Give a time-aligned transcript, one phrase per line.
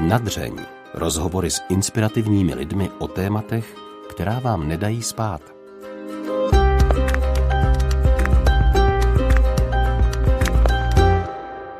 [0.00, 0.56] Nadřeň.
[0.94, 3.76] Rozhovory s inspirativními lidmi o tématech,
[4.10, 5.42] která vám nedají spát.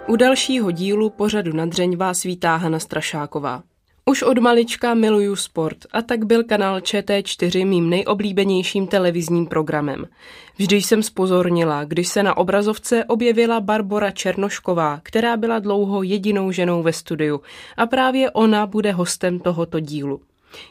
[0.06, 3.62] U dalšího dílu pořadu Nadřeň vás vítá Hana Strašáková.
[4.19, 10.06] Už od malička miluju sport a tak byl kanál ČT4 mým nejoblíbenějším televizním programem.
[10.56, 16.83] Vždy jsem spozornila, když se na obrazovce objevila Barbora Černošková, která byla dlouho jedinou ženou
[16.83, 17.41] ve studiu
[17.77, 20.21] a právě ona bude hostem tohoto dílu.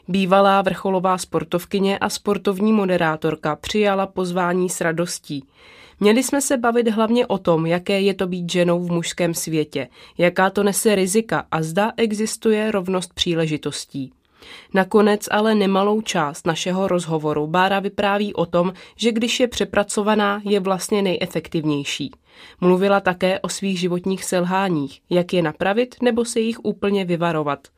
[0.08, 5.44] Bývalá vrcholová sportovkyně a sportovní moderátorka přijala pozvání s radostí.
[6.00, 9.88] Měli jsme se bavit hlavně o tom, jaké je to být ženou v mužském světě,
[10.18, 14.12] jaká to nese rizika a zda existuje rovnost příležitostí.
[14.74, 20.60] Nakonec ale nemalou část našeho rozhovoru Bára vypráví o tom, že když je přepracovaná, je
[20.60, 22.10] vlastně nejefektivnější.
[22.60, 27.68] Mluvila také o svých životních selháních, jak je napravit nebo se jich úplně vyvarovat.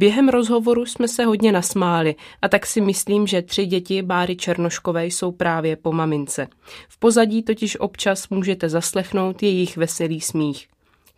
[0.00, 5.06] Během rozhovoru jsme se hodně nasmáli a tak si myslím, že tři děti Báry Černoškové
[5.06, 6.48] jsou právě po mamince.
[6.88, 10.68] V pozadí totiž občas můžete zaslechnout jejich veselý smích.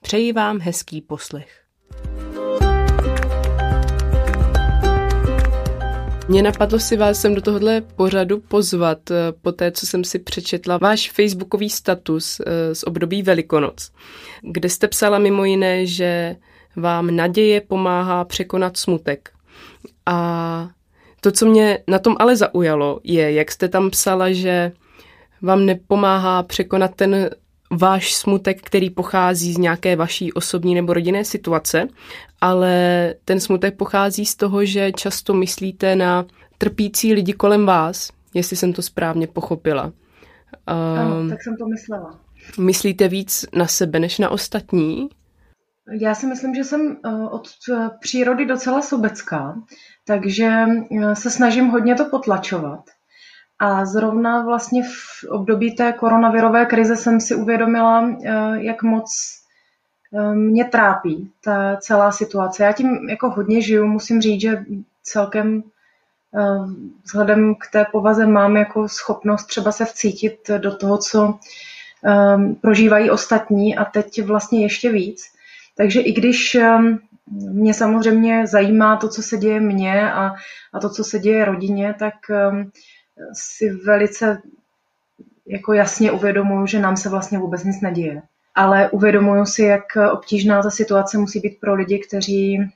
[0.00, 1.62] Přeji vám hezký poslech.
[6.28, 10.18] Mě napadlo si vás sem do tohohle pořadu pozvat eh, po té, co jsem si
[10.18, 13.92] přečetla váš facebookový status eh, z období Velikonoc,
[14.42, 16.36] kde jste psala mimo jiné, že
[16.76, 19.30] vám naděje pomáhá překonat smutek.
[20.06, 20.68] A
[21.20, 24.72] to, co mě na tom ale zaujalo, je, jak jste tam psala, že
[25.42, 27.30] vám nepomáhá překonat ten
[27.70, 31.88] váš smutek, který pochází z nějaké vaší osobní nebo rodinné situace,
[32.40, 36.26] ale ten smutek pochází z toho, že často myslíte na
[36.58, 39.92] trpící lidi kolem vás, jestli jsem to správně pochopila.
[40.66, 42.18] Ano, um, tak jsem to myslela.
[42.58, 45.08] Myslíte víc na sebe než na ostatní?
[45.90, 49.56] Já si myslím, že jsem eh, od eh, přírody docela sobecká,
[50.06, 50.50] takže
[51.00, 52.80] eh, se snažím hodně to potlačovat.
[53.58, 58.16] A zrovna vlastně v období té koronavirové krize jsem si uvědomila,
[58.54, 59.38] jak moc
[60.34, 62.64] mě trápí ta celá situace.
[62.64, 64.64] Já tím jako hodně žiju, musím říct, že
[65.02, 65.62] celkem
[67.04, 71.38] vzhledem k té povaze mám jako schopnost třeba se vcítit do toho, co
[72.60, 75.31] prožívají ostatní a teď vlastně ještě víc.
[75.76, 76.98] Takže i když um,
[77.30, 80.34] mě samozřejmě zajímá to, co se děje mně a,
[80.72, 82.14] a to, co se děje rodině, tak
[82.50, 82.70] um,
[83.32, 84.42] si velice
[85.46, 88.22] jako jasně uvědomuju, že nám se vlastně vůbec nic neděje.
[88.54, 92.72] Ale uvědomuju si, jak obtížná ta situace musí být pro lidi, kteří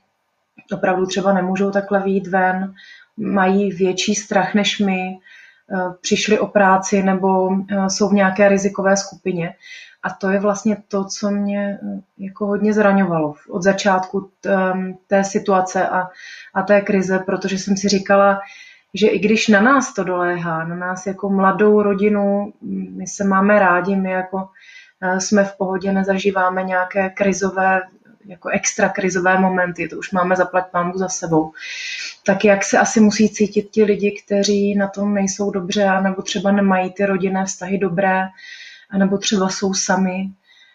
[0.73, 2.73] opravdu třeba nemůžou takhle výjít ven,
[3.17, 5.17] mají větší strach než my,
[5.71, 9.53] uh, přišli o práci nebo uh, jsou v nějaké rizikové skupině.
[10.03, 15.23] A to je vlastně to, co mě eh, jako hodně zraňovalo od začátku ehm, té
[15.23, 16.09] situace a,
[16.53, 18.39] a té krize, protože jsem si říkala,
[18.93, 22.53] že i když na nás to doléhá, na nás jako mladou rodinu,
[22.91, 24.49] my se máme rádi, my jako
[25.01, 27.81] eh, jsme v pohodě, nezažíváme nějaké krizové,
[28.27, 31.51] jako extra krizové momenty, to už máme zaplať pámu za sebou.
[32.25, 36.51] Tak jak se asi musí cítit ti lidi, kteří na tom nejsou dobře, nebo třeba
[36.51, 38.23] nemají ty rodinné vztahy dobré,
[38.89, 40.29] anebo třeba jsou sami,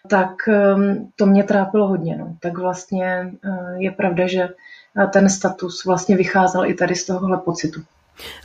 [0.07, 2.17] tak ehm, to mě trápilo hodně.
[2.17, 2.37] No.
[2.39, 3.05] Tak vlastně
[3.45, 7.81] eh, je pravda, že eh, ten status vlastně vycházel i tady z tohohle pocitu.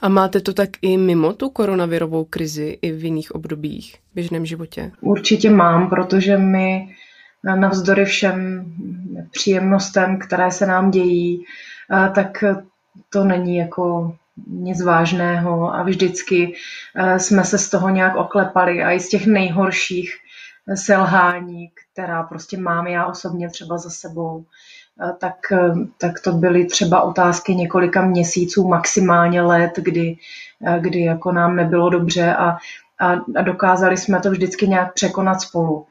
[0.03, 4.47] A máte to tak i mimo tu koronavirovou krizi, i v jiných obdobích v běžném
[4.47, 4.93] životě?
[5.01, 6.95] Určitě mám, protože my
[7.49, 8.65] eh, navzdory všem
[9.31, 11.45] příjemnostem, které se nám dějí,
[12.15, 12.45] tak
[13.11, 16.55] to není jako nic vážného a vždycky
[16.97, 20.15] eh, jsme se z toho nějak oklepali a i z těch nejhorších
[20.69, 24.45] eh, selhání, která prostě mám já osobně třeba za sebou,
[25.03, 25.37] eh, tak,
[25.99, 30.17] tak to byly třeba otázky několika měsíců, maximálně let, kdy,
[30.81, 32.57] kdy jako nám nebylo dobře a,
[32.99, 35.87] a, a dokázali jsme to vždycky nějak překonat spolu.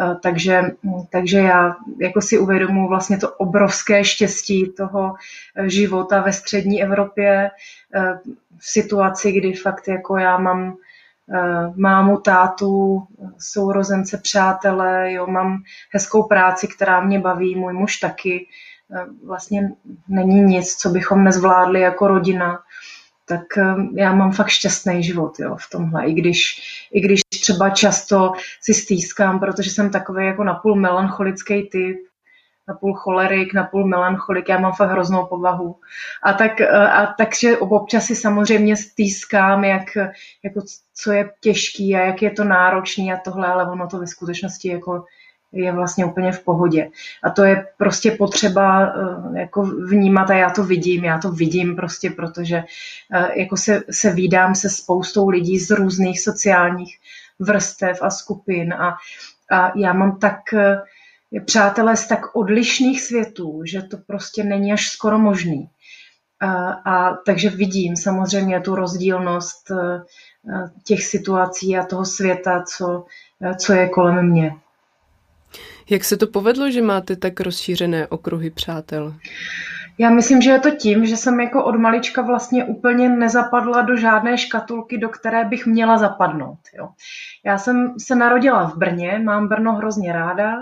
[0.00, 0.62] Eh, takže,
[1.10, 5.14] takže já jako si uvědomuji vlastně to obrovské štěstí toho
[5.56, 7.50] eh, života ve střední Evropě
[7.94, 8.18] eh,
[8.58, 10.76] v situaci, kdy fakt jako já mám
[11.76, 13.02] mámu, tátu,
[13.38, 15.62] sourozence, přátele, jo, mám
[15.92, 18.46] hezkou práci, která mě baví, můj muž taky.
[19.26, 19.72] Vlastně
[20.08, 22.60] není nic, co bychom nezvládli jako rodina
[23.32, 26.62] tak ehm, já mám fakt šťastný život jo, v tomhle, i když,
[26.92, 31.96] i když třeba často si stýskám, protože jsem takový jako napůl melancholický typ,
[32.68, 35.76] napůl cholerik, napůl melancholik, já mám fakt hroznou povahu.
[36.22, 39.96] A, tak, e, a takže občas si samozřejmě stýskám, jak,
[40.44, 40.60] jako
[40.94, 44.68] co je těžký a jak je to náročný a tohle, ale ono to ve skutečnosti
[44.68, 45.04] jako
[45.52, 46.90] je vlastně úplně v pohodě.
[47.22, 48.94] A to je prostě potřeba
[49.36, 52.64] jako vnímat a já to vidím, já to vidím prostě, protože
[53.36, 56.98] jako se, se vídám se spoustou lidí z různých sociálních
[57.38, 58.96] vrstev a skupin a,
[59.50, 60.40] a já mám tak
[61.44, 65.68] přátelé z tak odlišných světů, že to prostě není až skoro možný.
[66.40, 70.02] A, a takže vidím samozřejmě tu rozdílnost eh,
[70.84, 73.04] těch situací a toho světa, co,
[73.58, 74.56] co je kolem mě.
[75.90, 79.14] Jak se to povedlo, že máte tak rozšířené okruhy přátel?
[79.98, 83.96] Já myslím, že je to tím, že jsem jako od malička vlastně úplně nezapadla do
[83.96, 86.58] žádné škatulky, do které bych měla zapadnout.
[86.78, 86.88] Jo.
[87.44, 90.56] Já jsem se narodila v Brně, mám Brno hrozně ráda,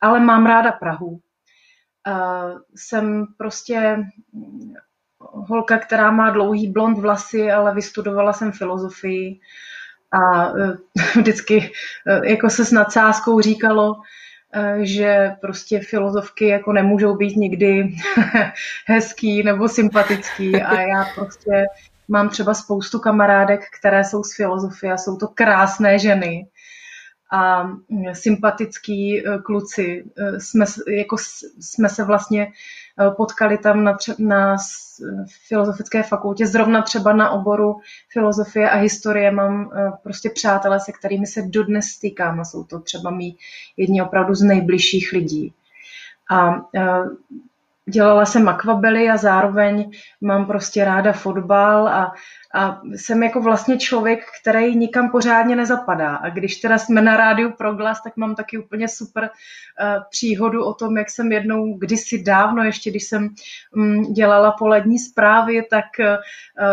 [0.00, 1.08] ale mám ráda Prahu.
[1.08, 4.04] Uh, jsem prostě
[5.18, 9.40] holka, která má dlouhý blond vlasy, ale vystudovala jsem filozofii
[10.12, 10.76] a uh,
[11.16, 13.94] vždycky uh, jako se s nadsázkou říkalo,
[14.82, 17.96] že prostě filozofky jako nemůžou být nikdy
[18.86, 20.62] hezký nebo sympatický.
[20.62, 21.66] A já prostě
[22.08, 26.46] mám třeba spoustu kamarádek, které jsou z filozofie a jsou to krásné ženy
[27.34, 30.04] a mm, sympatický e, kluci.
[30.18, 31.16] E, jsme, jako,
[31.60, 32.50] jsme se vlastně e,
[33.10, 34.56] potkali tam na, na
[35.48, 37.76] filozofické fakultě, zrovna třeba na oboru
[38.12, 39.70] filozofie a historie mám
[40.02, 43.36] prostě přátelé, se kterými se dodnes stýkám a jsou to třeba mý
[43.76, 45.54] jedni opravdu z nejbližších lidí.
[46.30, 46.54] A
[47.86, 49.90] dělala jsem akvabely a zároveň
[50.20, 52.12] mám prostě ráda fotbal a,
[52.54, 56.16] a jsem jako vlastně člověk, který nikam pořádně nezapadá.
[56.16, 60.74] A když teda jsme na rádiu Proglas, tak mám taky úplně super uh, příhodu o
[60.74, 63.28] tom, jak jsem jednou kdysi dávno, ještě když jsem
[63.76, 66.06] um, dělala polední zprávy, tak uh,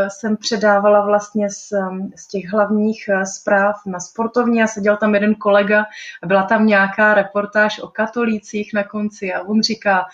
[0.08, 5.14] jsem předávala vlastně z, um, z těch hlavních uh, zpráv na sportovní a seděl tam
[5.14, 5.86] jeden kolega
[6.24, 10.06] a byla tam nějaká reportáž o katolících na konci a on říká,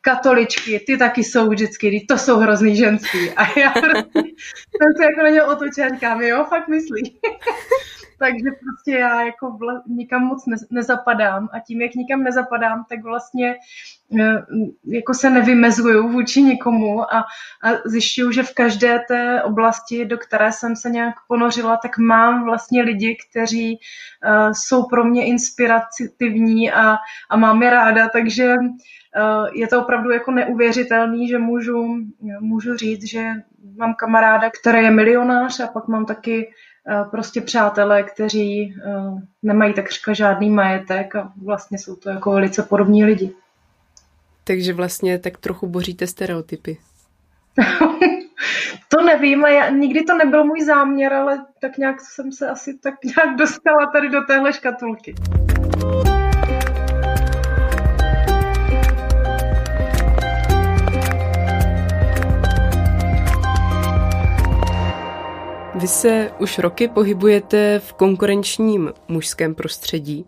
[0.00, 3.30] katoličky, ty taky jsou vždycky, to jsou hrozný ženský.
[3.36, 3.72] A já
[4.76, 7.20] jsem se jako na něj otočila, říkám, jo, fakt myslí.
[8.18, 13.02] Takže prostě já jako vla, nikam moc ne, nezapadám a tím, jak nikam nezapadám, tak
[13.02, 13.56] vlastně
[14.20, 14.44] e,
[14.84, 17.18] jako se nevymezuju vůči nikomu a,
[17.62, 22.44] a zjišťuju, že v každé té oblasti, do které jsem se nějak ponořila, tak mám
[22.44, 26.96] vlastně lidi, kteří uh, jsou pro mě inspirativní a,
[27.30, 28.56] a mám je ráda, takže
[29.16, 31.96] Eh, je to opravdu jako neuvěřitelný, že můžu,
[32.40, 33.32] můžu říct, že
[33.78, 36.52] mám kamaráda, který je milionář a pak mám taky
[36.90, 38.90] eh, prostě přátelé, kteří eh,
[39.42, 43.32] nemají takřka žádný majetek a vlastně jsou to jako velice podobní lidi.
[44.44, 46.78] Takže vlastně tak trochu boříte stereotypy.
[48.88, 52.78] to nevím a já, nikdy to nebyl můj záměr, ale tak nějak jsem se asi
[52.78, 55.14] tak nějak dostala tady do téhle škatulky.
[65.80, 70.24] Vy se už roky pohybujete v konkurenčním mužském prostředí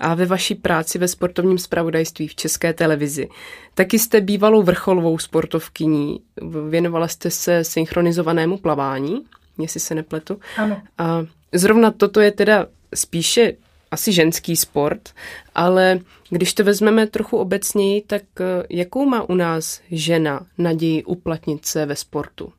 [0.00, 3.28] a ve vaší práci ve sportovním spravodajství v České televizi.
[3.74, 6.20] Taky jste bývalou vrcholovou sportovkyní,
[6.68, 9.24] věnovala jste se synchronizovanému plavání,
[9.58, 10.40] jestli se nepletu.
[10.56, 10.82] Ano.
[10.98, 13.52] A zrovna toto je teda spíše
[13.90, 15.08] asi ženský sport,
[15.54, 15.98] ale
[16.30, 18.22] když to vezmeme trochu obecněji, tak
[18.70, 22.52] jakou má u nás žena naději uplatnit se ve sportu?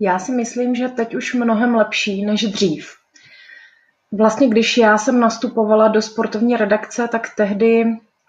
[0.00, 2.94] Já si myslím, že teď už mnohem lepší než dřív.
[4.12, 7.84] Vlastně, když já jsem nastupovala do sportovní redakce, tak tehdy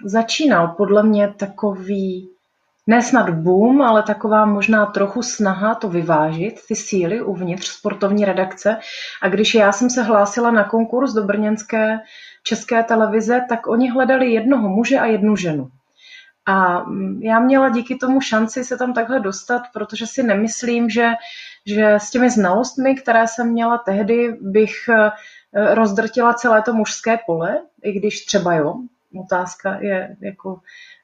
[0.05, 2.29] začínal podle mě takový,
[2.87, 8.77] ne snad boom, ale taková možná trochu snaha to vyvážit, ty síly uvnitř sportovní redakce.
[9.21, 11.99] A když já jsem se hlásila na konkurs do brněnské
[12.43, 15.69] české televize, tak oni hledali jednoho muže a jednu ženu.
[16.49, 16.85] A
[17.19, 21.11] já měla díky tomu šanci se tam takhle dostat, protože si nemyslím, že
[21.65, 27.61] že s těmi znalostmi, které jsem měla tehdy, bych eh, rozdrtila celé to mužské pole,
[27.83, 28.75] i když třeba jo,
[29.25, 30.59] otázka je, jako,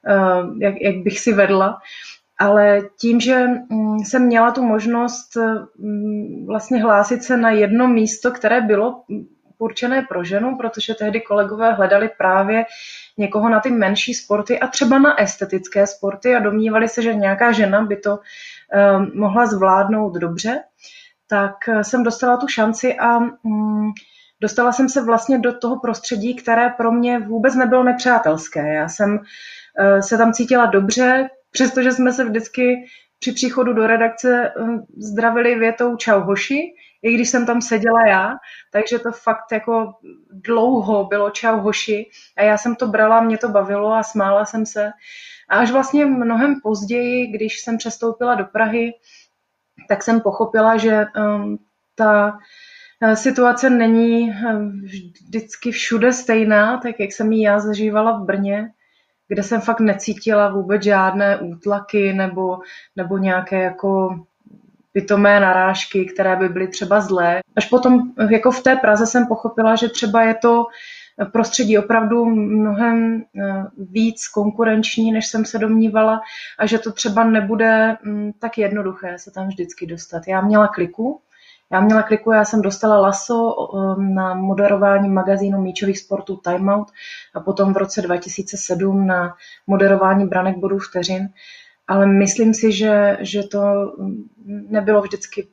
[0.07, 1.79] eh, jak, jak bych si vedla.
[2.39, 5.37] Ale tím, že mm, jsem měla tu možnost
[5.77, 9.03] mm, vlastně hlásit se na jedno místo, které bylo
[9.59, 12.65] určené pro ženu, protože tehdy kolegové hledali právě
[13.17, 17.51] někoho na ty menší sporty a třeba na estetické sporty a domnívali se, že nějaká
[17.51, 20.63] žena by to uh, mohla zvládnout dobře,
[21.27, 23.93] tak eh, jsem dostala tu šanci a um,
[24.41, 28.73] dostala jsem se vlastně do toho prostředí, které pro mě vůbec nebylo nepřátelské.
[28.73, 32.85] Já jsem uh, se tam cítila dobře, přestože jsme se vždycky
[33.19, 34.53] při příchodu do redakce
[34.97, 36.73] zdravili větou čau hoši,
[37.05, 38.33] i když jsem tam seděla já,
[38.71, 39.93] takže to fakt jako
[40.31, 44.65] dlouho bylo čau hoši a já jsem to brala, mě to bavilo a smála jsem
[44.65, 44.91] se.
[45.49, 48.93] A až vlastně mnohem později, když jsem přestoupila do Prahy,
[49.89, 51.57] tak jsem pochopila, že um,
[51.95, 52.39] ta
[53.01, 58.71] eh, situace není eh, vždycky všude stejná, tak jak jsem ji já zažívala v Brně,
[59.27, 62.59] kde jsem fakt necítila vůbec žádné útlaky nebo,
[62.95, 64.19] nebo nějaké jako
[64.95, 67.39] pitomé narážky, které by byly třeba zlé.
[67.55, 70.65] Až potom jako v té Praze jsem pochopila, že třeba je to
[71.31, 76.21] prostředí opravdu mnohem eh, víc konkurenční, než jsem se domnívala
[76.59, 80.27] a že to třeba nebude mm, tak jednoduché se tam vždycky dostat.
[80.27, 81.21] Já měla kliku,
[81.71, 83.55] já měla kliku, já jsem dostala laso
[83.97, 86.87] na moderování magazínu míčových sportů Time Out
[87.33, 89.35] a potom v roce 2007 na
[89.67, 91.29] moderování branek bodů vteřin.
[91.87, 93.93] Ale myslím si, že, že to
[94.45, 95.47] nebylo vždycky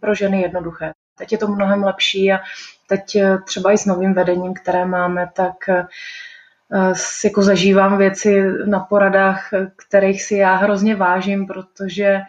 [0.00, 0.92] pro ženy jednoduché.
[1.18, 2.38] Teď je to mnohem lepší a
[2.88, 5.86] teď eh, třeba i s novým vedením, které máme, tak eh,
[7.24, 12.20] jako zažívám věci na poradách, kterých si já hrozně vážím, protože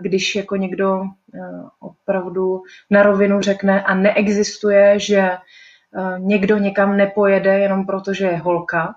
[0.00, 1.38] když jako někdo eh,
[1.80, 5.38] opravdu na rovinu řekne a neexistuje, že eh,
[6.18, 8.94] někdo někam nepojede jenom proto, že je holka,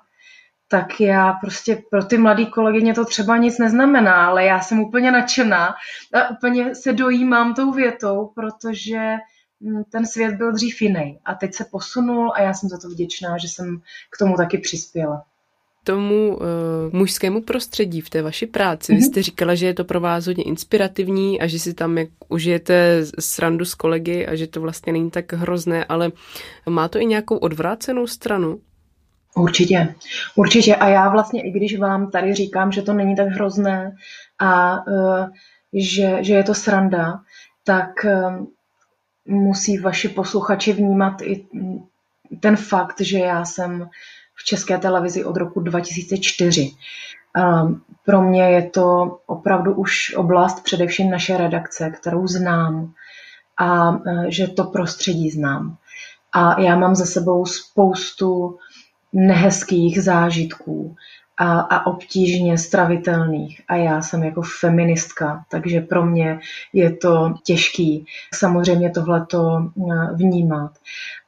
[0.75, 5.11] tak já prostě pro ty mladé kolegyně to třeba nic neznamená, ale já jsem úplně
[5.11, 5.75] nadšená
[6.13, 9.15] a úplně se dojímám tou větou, protože
[9.61, 12.89] hm, ten svět byl dřív jiný a teď se posunul a já jsem za to
[12.89, 15.23] vděčná, že jsem k tomu taky přispěla
[15.83, 16.43] tomu uh,
[16.91, 18.91] mužskému prostředí v té vaší práci.
[18.93, 19.05] Vy mhm.
[19.05, 23.05] jste říkala, že je to pro vás hodně inspirativní a že si tam jak užijete
[23.19, 26.11] srandu s kolegy a že to vlastně není tak hrozné, ale
[26.69, 28.59] má to i nějakou odvrácenou stranu?
[29.35, 29.95] Určitě,
[30.35, 30.75] určitě.
[30.75, 33.95] A já vlastně, i když vám tady říkám, že to není tak hrozné
[34.39, 35.27] a uh,
[35.73, 37.19] že, že je to sranda,
[37.63, 38.45] tak uh,
[39.25, 41.45] musí vaši posluchači vnímat i
[42.39, 43.89] ten fakt, že já jsem
[44.35, 46.71] v české televizi od roku 2004.
[47.37, 52.93] Ehm, pro mě je to opravdu už oblast především naše redakce, kterou znám
[53.57, 55.77] a e, že to prostředí znám.
[56.33, 58.57] A já mám za sebou spoustu
[59.15, 60.95] nehezkých zážitků
[61.37, 63.61] a, a obtížně stravitelných.
[63.67, 66.39] A já jsem jako feministka, takže pro mě
[66.73, 70.71] je to těžký samozřejmě tohleto e, vnímat.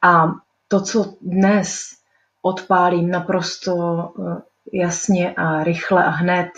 [0.01, 0.32] A
[0.67, 1.98] to, co dnes
[2.41, 3.74] odpálím naprosto
[4.20, 4.41] eh,
[4.74, 6.50] jasně a rychle a hned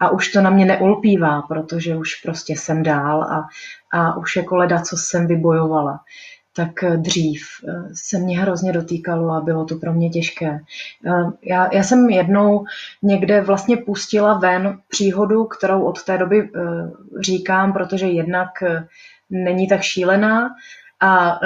[0.00, 3.48] a už to na mě neulpívá, protože už prostě jsem dál a,
[3.92, 6.00] a už jako leda, co jsem vybojovala,
[6.56, 10.60] tak eh, dřív eh, se mě hrozně dotýkalo a bylo to pro mě těžké.
[11.42, 12.64] Já, já jsem jednou
[13.02, 16.50] někde vlastně pustila ven příhodu, kterou od té doby
[17.20, 18.48] říkám, protože jednak
[19.30, 20.50] není tak šílená
[21.00, 21.40] a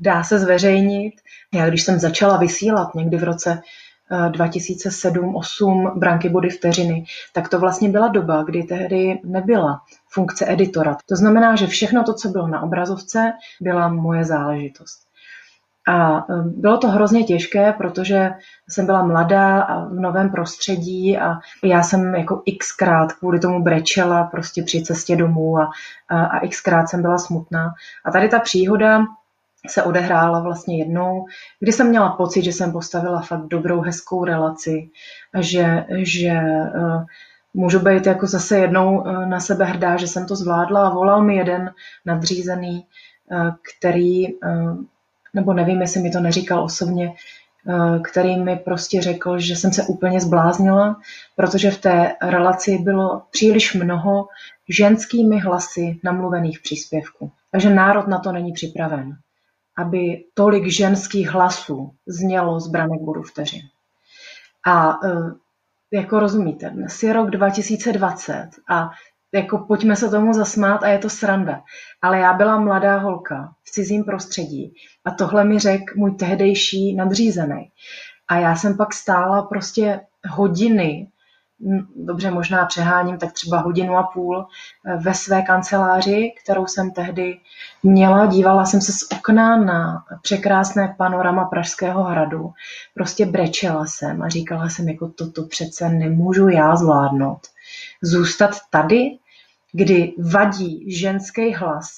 [0.00, 1.14] dá se zveřejnit
[1.54, 3.60] já když jsem začala vysílat někdy v roce
[4.10, 10.96] 2007-2008 eh, branky body vteřiny, tak to vlastně byla doba, kdy tehdy nebyla funkce editora.
[11.08, 15.00] To znamená, že všechno to, co bylo na obrazovce, byla moje záležitost.
[15.88, 18.30] A eh, bylo to hrozně těžké, protože
[18.68, 24.24] jsem byla mladá a v novém prostředí a já jsem jako xkrát kvůli tomu brečela
[24.24, 25.70] prostě při cestě domů a,
[26.08, 27.74] a, a xkrát jsem byla smutná.
[28.04, 29.04] A tady ta příhoda
[29.68, 31.26] se odehrála vlastně jednou,
[31.60, 34.90] kdy jsem měla pocit, že jsem postavila fakt dobrou, hezkou relaci,
[35.40, 37.04] že, že uh,
[37.54, 41.24] můžu být jako zase jednou uh, na sebe hrdá, že jsem to zvládla a volal
[41.24, 41.70] mi jeden
[42.06, 42.86] nadřízený,
[43.30, 44.26] uh, který,
[45.34, 47.14] nebo nevím, jestli mi to neříkal osobně,
[48.02, 51.00] který mi prostě řekl, že jsem se úplně zbláznila,
[51.36, 54.28] protože v té relaci bylo příliš mnoho
[54.68, 57.30] ženskými hlasy namluvených příspěvků.
[57.50, 59.16] Takže národ na to není připraven
[59.78, 63.62] aby tolik ženských hlasů znělo z branek bodu vteřin.
[64.66, 64.96] A e,
[65.92, 68.90] jako rozumíte, dnes je rok 2020 a
[69.34, 71.62] jako pojďme se tomu zasmát a je to sranda.
[72.02, 74.74] Ale já byla mladá holka v cizím prostředí
[75.04, 77.70] a tohle mi řekl můj tehdejší nadřízený.
[78.28, 81.09] A já jsem pak stála prostě hodiny
[81.96, 84.46] dobře možná přeháním, tak třeba hodinu a půl
[84.86, 87.38] eh, ve své kanceláři, kterou jsem tehdy
[87.82, 88.26] měla.
[88.26, 92.52] Dívala jsem se z okna na překrásné panorama Pražského hradu.
[92.94, 97.40] Prostě brečela jsem a říkala jsem, jako toto přece nemůžu já zvládnout.
[98.02, 99.18] Zůstat tady,
[99.72, 101.90] kdy vadí ženský hlas,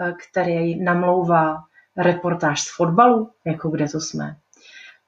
[0.00, 1.56] eh, který namlouvá
[1.96, 4.36] reportáž z fotbalu, jako kde to jsme.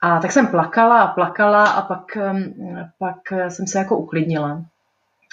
[0.03, 2.19] A tak jsem plakala a plakala a pak,
[2.99, 4.63] pak jsem se jako uklidnila.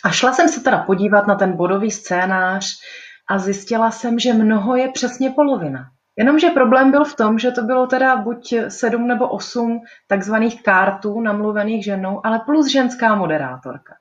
[0.03, 2.65] A šla jsem se teda podívat na ten bodový scénář
[3.29, 5.89] a zjistila jsem, že mnoho je přesně polovina.
[6.15, 11.21] Jenomže problém byl v tom, že to bylo teda buď sedm nebo osm takzvaných kartů
[11.21, 13.95] namluvených ženou, ale plus ženská moderátorka.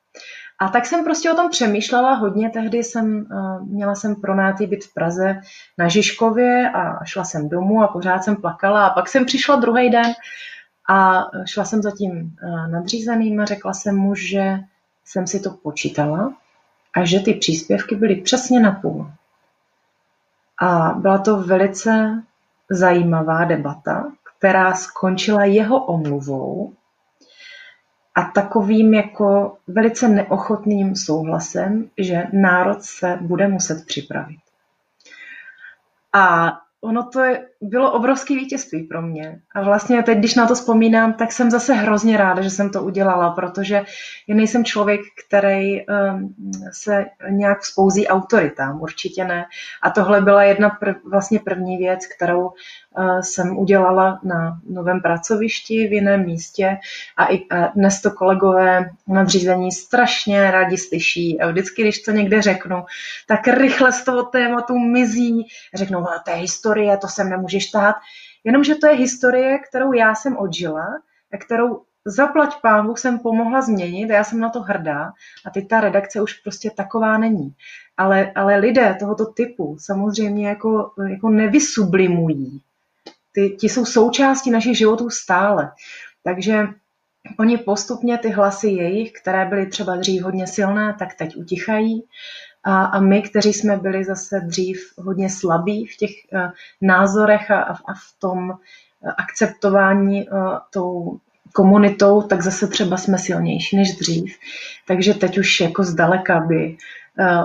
[0.59, 2.51] A tak jsem prostě o tom přemýšlela hodně.
[2.51, 5.41] Tehdy jsem, uh, měla jsem pronátý byt v Praze
[5.79, 8.87] na Žižkově a šla jsem domů a pořád jsem plakala.
[8.87, 10.13] A pak jsem přišla druhý den
[10.89, 14.59] a šla jsem za tím uh, nadřízeným a řekla jsem mu, že
[15.05, 16.33] jsem si to počítala
[16.97, 19.11] a že ty příspěvky byly přesně na půl.
[20.61, 22.23] A byla to velice
[22.71, 26.73] zajímavá debata, která skončila jeho omluvou
[28.14, 34.38] a takovým jako velice neochotným souhlasem, že národ se bude muset připravit.
[36.12, 36.52] A
[36.85, 39.41] ono to je, bylo obrovské vítězství pro mě.
[39.55, 42.83] A vlastně teď, když na to vzpomínám, tak jsem zase hrozně ráda, že jsem to
[42.83, 43.85] udělala, protože
[44.29, 46.35] já nejsem člověk, který um,
[46.73, 49.45] se nějak vzpouzí autoritám, určitě ne.
[49.83, 55.87] A tohle byla jedna prv, vlastně první věc, kterou uh, jsem udělala na novém pracovišti
[55.89, 56.77] v jiném místě
[57.17, 61.41] a i a dnes to kolegové nadřízení strašně rádi slyší.
[61.41, 62.85] A vždycky, když to někde řeknu,
[63.27, 65.47] tak rychle z toho tématu mizí.
[65.75, 67.97] Řeknou, no, to je historie, to sem nemůžeš tát.
[68.45, 70.87] Jenomže to je historie, kterou já jsem odžila
[71.33, 75.12] a kterou zaplať pánu jsem pomohla změnit a já jsem na to hrdá
[75.47, 77.55] a teď ta redakce už prostě taková není.
[77.97, 82.61] Ale, ale lidé tohoto typu samozřejmě jako, jako nevysublimují.
[83.33, 85.73] Ty, ti jsou součástí našich životů stále.
[86.25, 86.67] Takže
[87.38, 92.05] oni postupně ty hlasy jejich, které byly třeba dřív hodně silné, tak teď utichají
[92.64, 96.50] a, a my, kteří jsme byli zase dřív hodně slabí v těch uh,
[96.81, 101.19] názorech a, a v tom uh, akceptování uh, tou
[101.52, 104.37] komunitou, tak zase třeba jsme silnější než dřív.
[104.87, 106.76] Takže teď už jako zdaleka by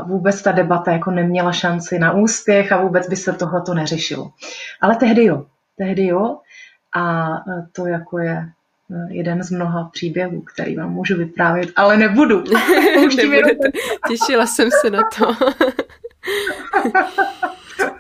[0.06, 4.32] vůbec ta debata jako neměla šanci na úspěch a vůbec by se tohleto neřešilo.
[4.82, 5.46] Ale tehdy jo,
[5.78, 6.38] tehdy jo
[6.96, 7.28] a
[7.72, 8.50] to jako je
[9.10, 12.44] jeden z mnoha příběhů, který vám můžu vyprávět, ale nebudu.
[14.08, 15.36] Těšila jsem se na to.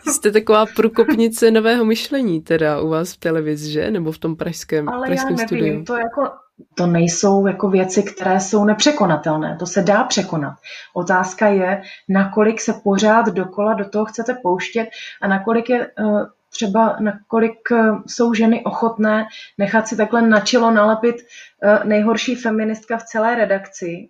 [0.07, 3.91] Jste taková průkopnice nového myšlení teda u vás v televizi, že?
[3.91, 5.83] Nebo v tom pražském, Ale pražském já nevím, studiu?
[5.83, 6.31] to jako
[6.75, 9.55] to nejsou jako věci, které jsou nepřekonatelné.
[9.59, 10.53] To se dá překonat.
[10.93, 14.89] Otázka je, nakolik se pořád dokola do toho chcete pouštět
[15.21, 16.23] a nakolik je uh,
[16.57, 19.25] třeba nakolik eh, jsou ženy ochotné
[19.57, 21.15] nechat si takhle na čelo nalepit
[21.63, 24.09] eh, nejhorší feministka v celé redakci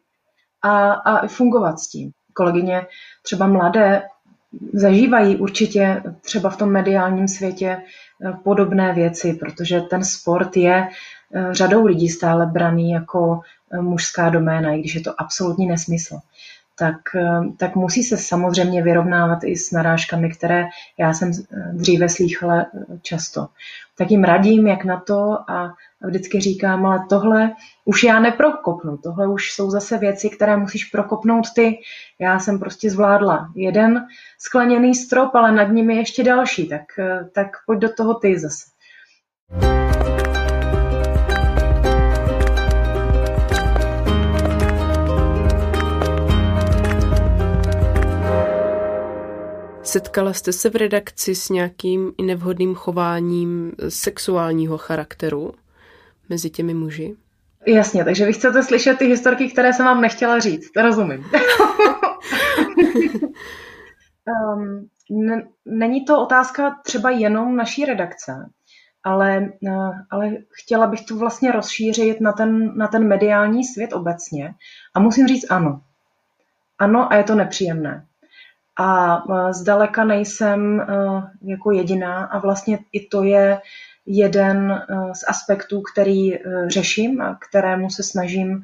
[0.62, 2.12] a, a fungovat s tím.
[2.34, 2.86] Kolegyně
[3.24, 4.04] třeba mladé
[4.74, 10.88] zažívají určitě třeba v tom mediálním světě eh, podobné věci, protože ten sport je
[11.52, 13.42] řadou lidí stále braný jako
[13.82, 16.20] mužská doména, i když je to absolutní nesmysl
[16.80, 20.66] tak, eh, tak musí se samozřejmě vyrovnávat i s narážkami, které
[20.98, 23.48] já jsem eh, dříve slýchala eh, často.
[23.98, 27.52] Tak jim radím, jak na to a vždycky říkám, ale tohle
[27.86, 31.80] už já neprokopnu, tohle už jsou zase věci, které musíš prokopnout ty.
[32.20, 34.06] Já jsem prostě zvládla jeden
[34.40, 36.84] skleněný strop, ale nad je ještě další, tak,
[37.34, 38.66] tak pojď do toho ty zase.
[49.98, 55.54] Setkala jste se v redakci s nějakým i nevhodným chováním sexuálního charakteru
[56.30, 57.16] mezi těmi muži?
[57.68, 61.26] Jasně, takže vy chcete slyšet ty historky, které jsem vám nechtěla říct, to rozumím.
[64.56, 64.88] um,
[65.66, 68.50] není to otázka třeba jenom naší redakce,
[69.04, 70.32] ale, uh, ale
[70.64, 74.54] chtěla bych to vlastně rozšířit na ten, na ten mediální svět obecně.
[74.96, 75.82] A musím říct ano.
[76.80, 78.07] Ano, a je to nepříjemné.
[78.78, 80.86] A e, zdaleka nejsem e,
[81.42, 83.62] jako jediná a vlastně i to je
[84.06, 84.86] jeden e,
[85.16, 88.64] z aspektů, který řeším a kterému se snažím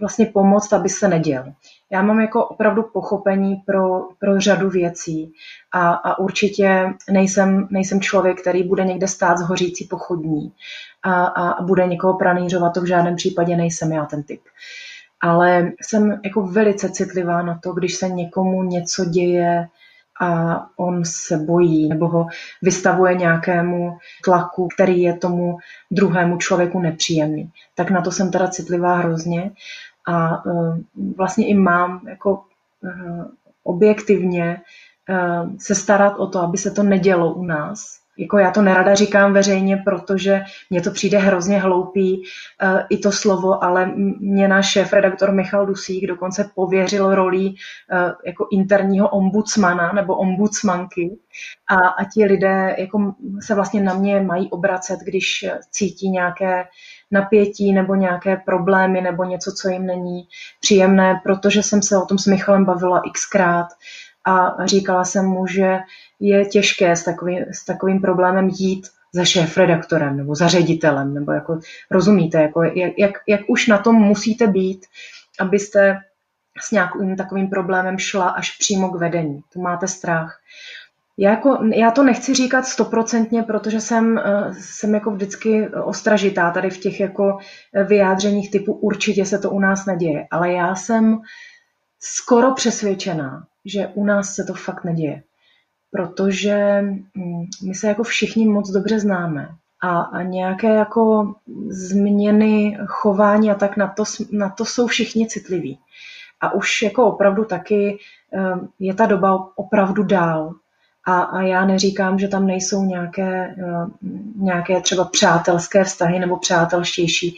[0.00, 1.52] vlastně pomoct, aby se neděl.
[1.90, 5.32] Já mám jako opravdu pochopení pro, pro řadu věcí
[5.72, 10.52] a, a určitě nejsem, nejsem člověk, který bude někde stát z hořící pochodní
[11.02, 14.40] a, a bude někoho pranířovat, to v žádném případě nejsem já ten typ.
[14.40, 14.91] Uh,
[15.22, 19.68] ale jsem jako velice citlivá na to, když se někomu něco děje
[20.20, 22.26] a on se bojí nebo ho
[22.62, 25.58] vystavuje nějakému tlaku, který je tomu
[25.90, 27.50] druhému člověku nepříjemný.
[27.74, 29.50] Tak na to jsem teda citlivá hrozně
[30.06, 30.78] a uh,
[31.16, 32.44] vlastně i mám jako
[32.80, 33.24] uh,
[33.62, 34.60] objektivně
[35.08, 38.94] uh, se starat o to, aby se to nedělo u nás, jako já to nerada
[38.94, 42.22] říkám veřejně, protože mně to přijde hrozně hloupý
[42.62, 47.56] eh, i to slovo, ale mě náš šéf-redaktor Michal Dusík dokonce pověřil rolí
[47.92, 51.18] eh, jako interního ombudsmana nebo ombudsmanky.
[51.70, 56.64] A, a ti lidé jako se vlastně na mě mají obracet, když cítí nějaké
[57.10, 60.22] napětí nebo nějaké problémy nebo něco, co jim není
[60.60, 63.66] příjemné, protože jsem se o tom s Michalem bavila xkrát
[64.24, 65.78] a říkala jsem mu, že
[66.20, 71.58] je těžké s takovým, s takovým problémem jít za šéf-redaktorem nebo za ředitelem, nebo jako
[71.90, 74.86] rozumíte, jako jak, jak, jak už na tom musíte být,
[75.40, 76.00] abyste
[76.60, 79.42] s nějakým takovým problémem šla až přímo k vedení.
[79.52, 80.38] To máte strach.
[81.18, 86.70] Já, jako, já to nechci říkat stoprocentně, protože jsem, eh, jsem jako vždycky ostražitá tady
[86.70, 87.38] v těch jako
[87.86, 91.20] vyjádřeních typu určitě se to u nás neděje, ale já jsem
[92.00, 95.22] skoro přesvědčená, že u nás se to fakt neděje
[95.92, 96.82] protože
[97.14, 99.48] mm, my se jako všichni moc dobře známe
[99.82, 101.34] a, a nějaké jako
[101.68, 105.78] změny chování a tak na to, na to jsou všichni citliví.
[106.40, 107.98] A už jako opravdu taky
[108.34, 110.54] eh, je ta doba opravdu dál.
[111.06, 113.86] A, a já neříkám, že tam nejsou nějaké, eh,
[114.36, 117.36] nějaké třeba přátelské vztahy nebo přátelštější,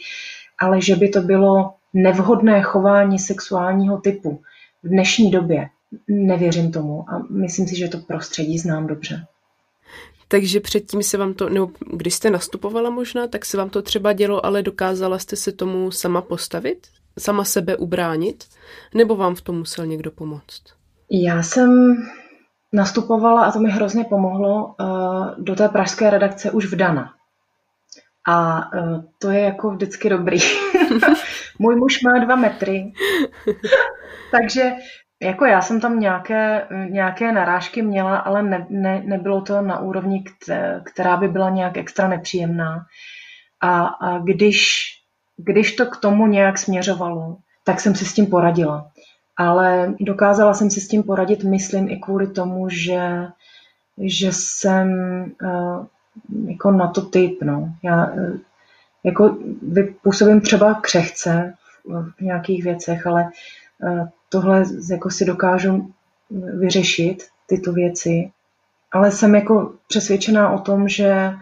[0.59, 4.41] ale že by to bylo nevhodné chování sexuálního typu
[4.83, 5.69] v dnešní době,
[6.07, 9.25] nevěřím tomu a myslím si, že to prostředí znám dobře.
[10.27, 14.13] Takže předtím se vám to, nebo když jste nastupovala možná, tak se vám to třeba
[14.13, 16.87] dělo, ale dokázala jste se tomu sama postavit?
[17.19, 18.45] Sama sebe ubránit?
[18.93, 20.63] Nebo vám v tom musel někdo pomoct?
[21.11, 21.95] Já jsem
[22.73, 24.85] nastupovala, a to mi hrozně pomohlo, eh,
[25.37, 27.13] do té pražské redakce už v Dana.
[28.27, 30.37] A eh, to je jako vždycky dobrý.
[31.59, 32.93] Můj muž má dva metry,
[34.31, 34.71] takže
[35.21, 40.23] jako já jsem tam nějaké, nějaké narážky měla, ale ne, ne, nebylo to na úrovni,
[40.83, 42.85] která by byla nějak extra nepříjemná.
[43.61, 44.85] A, a když,
[45.37, 48.91] když to k tomu nějak směřovalo, tak jsem si s tím poradila.
[49.37, 53.27] Ale dokázala jsem si s tím poradit, myslím, i kvůli tomu, že,
[53.97, 54.89] že jsem
[55.43, 55.85] uh,
[56.47, 57.41] jako na to typ.
[57.43, 57.73] No.
[57.83, 58.37] Já uh,
[59.03, 59.37] jako
[60.03, 61.53] působím třeba křehce
[61.85, 63.29] v, nějakých věcech, ale uh,
[64.29, 65.91] tohle jako si dokážu
[66.59, 68.31] vyřešit, tyto věci.
[68.91, 71.33] Ale jsem jako přesvědčená o tom, že,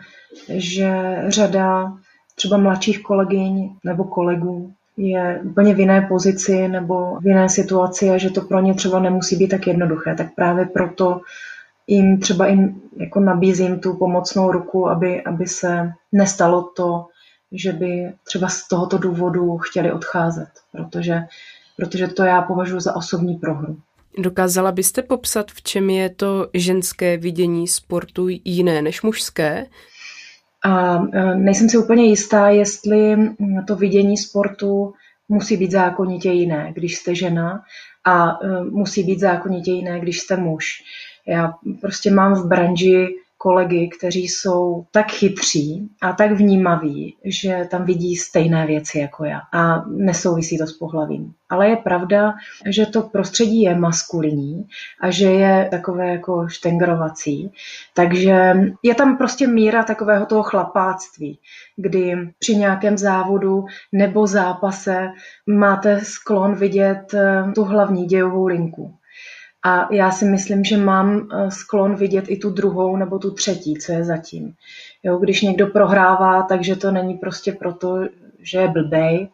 [0.50, 1.94] že řada
[2.36, 8.18] třeba mladších kolegyň nebo kolegů je úplně v jiné pozici nebo v jiné situaci a
[8.18, 10.16] že to pro ně třeba nemusí být tak jednoduché.
[10.16, 11.22] Tak právě proto
[11.88, 17.08] jim třeba jim jako nabízím tu pomocnou ruku, aby, aby se nestalo to,
[17.52, 21.22] že by třeba z tohoto důvodu chtěli odcházet, protože
[21.78, 23.78] protože to já považuji za osobní prohru.
[24.18, 29.66] Dokázala byste popsat, v čem je to ženské vidění sportu jiné než mužské?
[30.66, 33.16] A e, nejsem si úplně jistá, jestli
[33.68, 34.94] to vidění sportu
[35.30, 37.62] musí být zákonitě jiné, když jste žena
[38.06, 40.66] a e, musí být zákonitě jiné, když jste muž.
[41.28, 43.08] Já prostě mám v branži
[43.44, 49.42] kolegy, kteří jsou tak chytří a tak vnímaví, že tam vidí stejné věci jako já
[49.54, 51.34] a nesouvisí to s pohlavím.
[51.50, 52.34] Ale je pravda,
[52.66, 54.68] že to prostředí je maskulinní
[55.02, 57.52] a že je takové jako štengrovací,
[57.94, 58.54] takže
[58.84, 61.40] je tam prostě míra takového toho chlapáctví,
[61.76, 65.10] kdy při nějakém závodu nebo zápase
[65.48, 68.94] máte sklon vidět eh, tu hlavní dějovou linku.
[69.64, 73.74] A já si myslím, že mám eh, sklon vidět i tu druhou nebo tu třetí,
[73.76, 74.54] co je zatím.
[75.04, 78.00] Jo, když někdo prohrává, takže to není prostě proto,
[78.40, 79.30] že je blbej,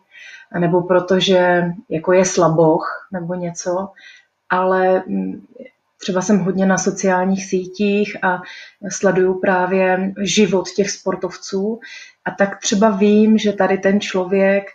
[0.59, 3.89] nebo proto, že jako je slaboch nebo něco,
[4.49, 5.47] ale mm,
[6.01, 8.41] třeba jsem hodně na sociálních sítích a
[8.89, 11.79] sleduju právě život těch sportovců
[12.25, 14.65] a tak třeba vím, že tady ten člověk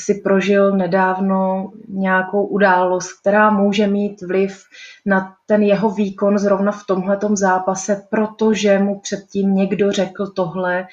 [0.00, 4.62] si prožil nedávno nějakou událost, která může mít vliv
[5.06, 10.86] na ten jeho výkon zrovna v tomhletom zápase, protože mu předtím někdo řekl tohle.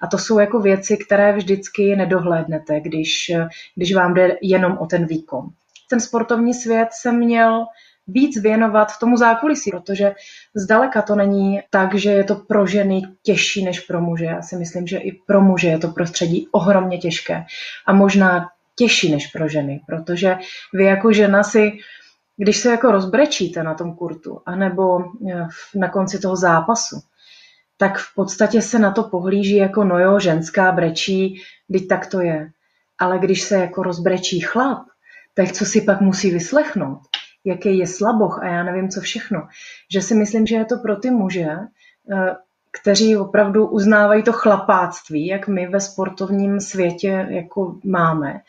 [0.00, 3.30] A to jsou jako věci, které vždycky nedohlédnete, když,
[3.74, 5.48] když vám jde jenom o ten výkon.
[5.90, 7.64] Ten sportovní svět se měl
[8.08, 10.14] víc věnovat tomu zákulisí, protože
[10.54, 14.24] zdaleka to není tak, že je to pro ženy těžší než pro muže.
[14.24, 17.44] Já si myslím, že i pro muže je to prostředí ohromně těžké
[17.86, 20.36] a možná těžší než pro ženy, protože
[20.74, 21.72] vy jako žena si,
[22.36, 27.00] když se jako rozbrečíte na tom kurtu, anebo eh, na konci toho zápasu,
[27.76, 31.42] tak v podstatě se na to pohlíží jako no jo, ženská brečí,
[31.72, 32.50] teď tak to je.
[32.98, 34.86] Ale když se jako rozbrečí chlap,
[35.34, 36.98] tak co si pak musí vyslechnout?
[37.44, 39.48] Jaký je slaboch a já nevím co všechno.
[39.92, 41.48] Že si myslím, že je to pro ty muže
[42.12, 42.36] eh,
[42.82, 48.40] kteří opravdu uznávají to chlapáctví, jak my ve sportovním světě jako máme,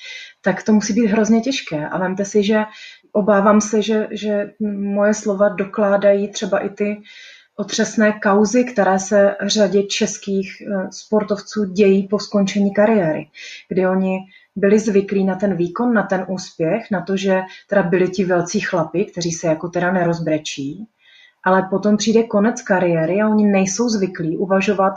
[0.41, 1.87] tak to musí být hrozně těžké.
[1.87, 2.63] A vemte si, že
[3.11, 7.01] obávám se, že, že moje slova dokládají třeba i ty
[7.55, 13.27] otřesné kauzy, které se řadě českých eh, sportovců dějí po skončení kariéry,
[13.69, 14.19] kdy oni
[14.59, 18.59] byli zvyklí na ten výkon, na ten úspěch, na to, že teda byli ti velcí
[18.59, 20.87] chlapi, kteří se jako teda nerozbrečí,
[21.43, 24.93] ale potom přijde konec kariéry a oni nejsou zvyklí uvažovat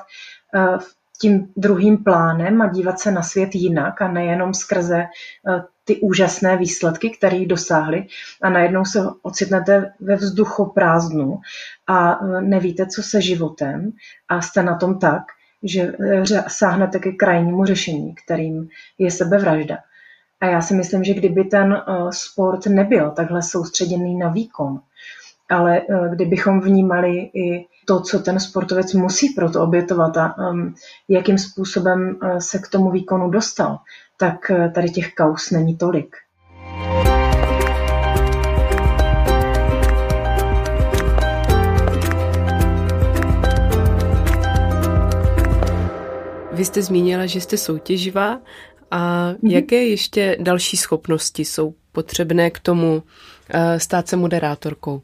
[0.55, 0.79] eh,
[1.20, 6.57] tím druhým plánem a dívat se na svět jinak a nejenom skrze eh, ty úžasné
[6.57, 8.07] výsledky, které dosáhli.
[8.42, 11.40] A najednou se ocitnete ve vzduchu prázdnu
[11.87, 13.92] a eh, nevíte, co se životem
[14.29, 15.22] a jste na tom tak,
[15.62, 15.92] že
[16.48, 19.79] sáhnete ke krajnímu řešení, kterým je sebevražda.
[20.40, 24.81] A já si myslím, že kdyby ten sport nebyl takhle soustředěný na výkon,
[25.51, 30.35] ale eh, kdybychom vnímali i to, co ten sportovec musí pro to obětovat a
[31.09, 33.79] jakým způsobem se k tomu výkonu dostal,
[34.18, 36.16] tak tady těch kaus není tolik.
[46.62, 48.40] Vy jste zmínila, že jste soutěživá
[48.90, 49.51] a mm-hmm.
[49.51, 53.03] jaké ještě další schopnosti jsou potřebné k tomu uh,
[53.79, 55.03] stát se moderátorkou?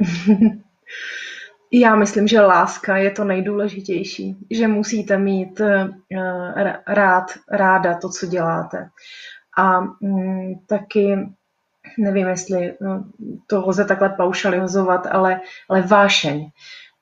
[1.72, 5.88] Já myslím, že láska je to nejdůležitější, že musíte mít eh,
[6.86, 8.88] rád, ráda to, co děláte.
[9.58, 11.16] A mm, taky
[11.98, 13.04] nevím, jestli no,
[13.46, 16.50] to lze takhle paušalizovat, ale, ale vášeň,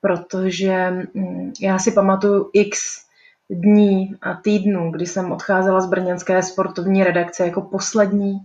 [0.01, 3.04] protože mm, já si pamatuju x
[3.49, 8.39] dní a týdnů, kdy jsem odcházela z brněnské sportovní redakce jako poslední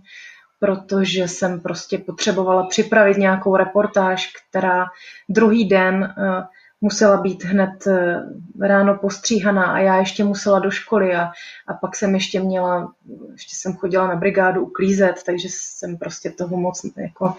[0.61, 4.85] protože jsem prostě potřebovala připravit nějakou reportáž, která
[5.29, 6.43] druhý den eh,
[6.81, 8.23] musela být hned eh,
[8.59, 11.31] ráno postříhaná a já ještě musela do školy a,
[11.67, 12.93] a pak jsem ještě měla,
[13.31, 17.35] ještě jsem chodila na brigádu uklízet, takže jsem prostě toho moc jako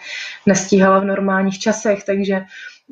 [0.46, 2.34] nestíhala v normálních časech, takže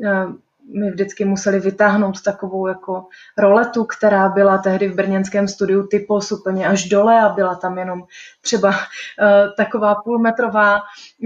[0.04, 0.26] eh,
[0.74, 3.06] mi vždycky museli vytáhnout takovou jako
[3.38, 8.02] roletu, která byla tehdy v brněnském studiu Typos úplně až dole a byla tam jenom
[8.40, 8.74] třeba uh,
[9.56, 10.80] taková půlmetrová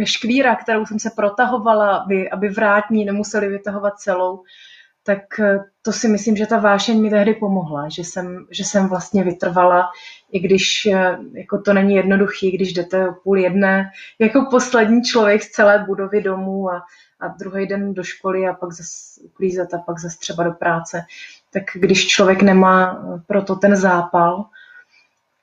[0.04, 4.42] škvíra, kterou jsem se protahovala, aby, aby vrátní nemuseli vytahovat celou.
[5.07, 8.88] Tak uh, to si myslím, že ta vášeň mi tehdy pomohla, že jsem, že jsem
[8.88, 9.90] vlastně vytrvala,
[10.33, 15.43] i když uh, jako to není jednoduchý, když jdete o půl jedné, jako poslední člověk
[15.43, 16.83] z celé budovy domů a
[17.25, 21.01] a druhý den do školy a pak zase uklízet a pak zase třeba do práce.
[21.53, 24.45] Tak když člověk nemá proto ten zápal,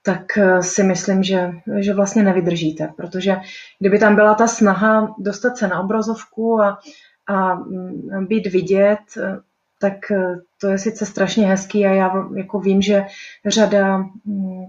[0.02, 3.36] tak eh, si myslím, že, že vlastně nevydržíte, protože
[3.80, 6.80] kdyby tam byla ta snaha dostat se na obrazovku a,
[7.28, 9.38] a mm, být vidět, eh,
[9.82, 13.06] tak eh, to je sice strašně hezký a já jako vím, že
[13.46, 14.66] řada, mm,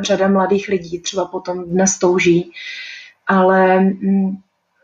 [0.00, 2.52] řada mladých lidí třeba potom dnes touží,
[3.26, 4.36] ale mm,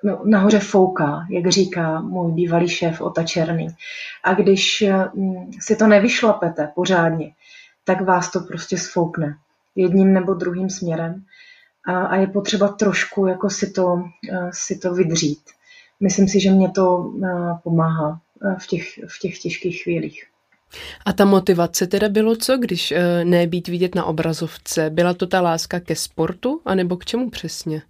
[0.05, 3.69] no, nahoře fouká, jak říká můj bývalý šéf Ota Černý.
[4.25, 7.33] A když mm, si to nevyšlapete pořádně,
[7.85, 9.37] tak vás to prostě sfoukne
[9.77, 11.25] jedním nebo druhým směrem
[11.87, 14.03] a, a je potřeba trošku jako si to,
[14.51, 15.41] si to vydřít.
[16.01, 17.13] Myslím si, že mě to
[17.63, 18.21] pomáhá
[18.59, 20.25] v těch, v těch těžkých chvílích.
[21.07, 24.91] A ta motivace teda bylo co, když e, ne být vidět na obrazovce?
[24.91, 27.83] Byla to ta láska ke sportu, anebo k čemu přesně?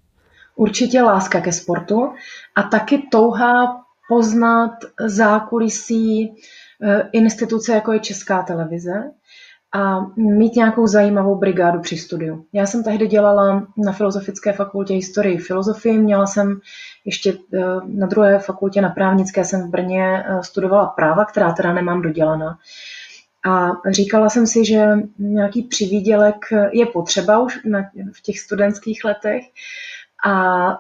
[0.57, 2.13] určitě láska ke sportu
[2.55, 4.73] a taky touha poznat
[5.07, 6.35] zákulisí
[6.83, 9.11] eh, instituce, jako je Česká televize
[9.75, 12.45] a mít nějakou zajímavou brigádu při studiu.
[12.53, 16.61] Já jsem tehdy dělala na Filozofické fakultě historii filozofii, měla jsem
[17.05, 21.73] ještě eh, na druhé fakultě na právnické jsem v Brně eh, studovala práva, která teda
[21.73, 22.59] nemám dodělaná.
[23.45, 24.87] A říkala jsem si, že
[25.19, 26.37] nějaký přivídělek
[26.73, 27.59] je potřeba už
[28.13, 29.43] v těch studentských letech,
[30.25, 30.79] a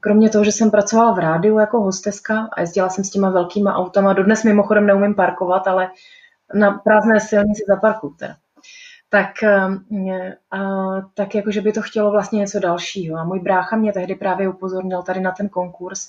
[0.00, 3.74] kromě toho, že jsem pracovala v rádiu jako hosteska a jezdila jsem s těma velkýma
[3.74, 5.90] autama, dodnes mimochodem neumím parkovat, ale
[6.54, 8.36] na prázdné silnici zaparkuju teda.
[9.08, 13.18] Tak, uh, tak jako, že by to chtělo vlastně něco dalšího.
[13.18, 16.00] A můj brácha mě tehdy právě upozornil tady na ten konkurs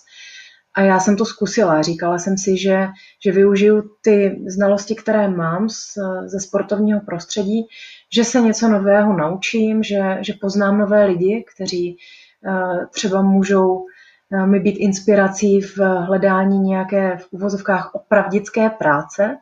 [0.75, 1.81] a já jsem to zkusila.
[1.81, 2.87] Říkala jsem si, že,
[3.25, 7.67] že využiju ty znalosti, které mám z, ze sportovního prostředí,
[8.13, 11.97] že se něco nového naučím, že, že poznám nové lidi, kteří
[12.45, 13.85] Eh, třeba můžou
[14.33, 19.37] eh, mi být inspirací v hledání nějaké v uvozovkách opravdické práce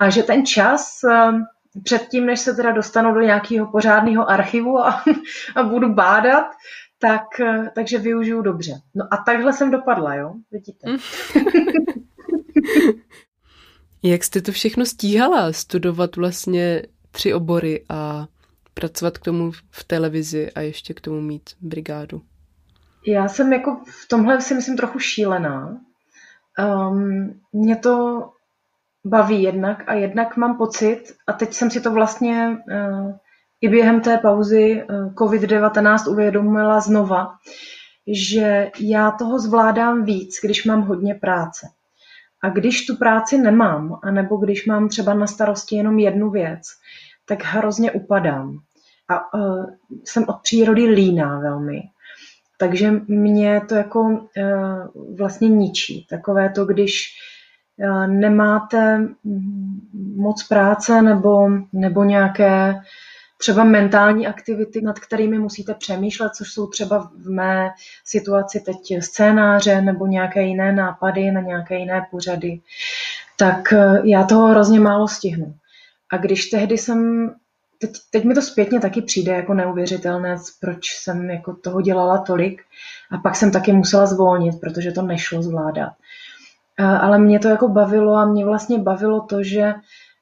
[0.00, 1.32] a že ten čas eh,
[1.84, 5.04] předtím, než se teda dostanu do nějakého pořádného archivu a,
[5.56, 6.46] a budu bádat,
[6.98, 7.22] tak,
[7.74, 8.72] takže využiju dobře.
[8.94, 10.34] No a takhle jsem dopadla, jo?
[10.50, 10.86] Vidíte.
[14.02, 15.52] Jak jste to všechno stíhala?
[15.52, 18.26] Studovat vlastně tři obory a
[18.74, 22.22] pracovat k tomu v televizi a ještě k tomu mít brigádu?
[23.06, 25.80] Já jsem jako v tomhle si myslím trochu šílená.
[26.58, 28.22] Um, mě to
[29.04, 33.12] baví jednak a jednak mám pocit, a teď jsem si to vlastně uh,
[33.60, 37.34] i během té pauzy uh, COVID-19 uvědomila znova,
[38.06, 41.66] že já toho zvládám víc, když mám hodně práce.
[42.42, 46.62] A když tu práci nemám, anebo když mám třeba na starosti jenom jednu věc,
[47.26, 48.58] tak hrozně upadám.
[49.08, 49.66] A uh,
[50.04, 51.82] jsem od přírody líná velmi.
[52.58, 56.06] Takže mě to jako uh, vlastně ničí.
[56.10, 57.08] Takové to, když
[58.06, 59.08] nemáte
[60.16, 62.80] moc práce nebo, nebo nějaké
[63.38, 67.70] třeba mentální aktivity, nad kterými musíte přemýšlet, což jsou třeba v mé
[68.04, 72.60] situaci teď scénáře nebo nějaké jiné nápady na nějaké jiné pořady,
[73.36, 75.54] tak já toho hrozně málo stihnu.
[76.12, 77.30] A když tehdy jsem
[77.78, 82.62] teď, teď mi to zpětně taky přijde jako neuvěřitelné, proč jsem jako toho dělala tolik
[83.10, 85.92] a pak jsem taky musela zvolnit, protože to nešlo zvládat.
[86.78, 89.74] Ale mě to jako bavilo a mě vlastně bavilo to, že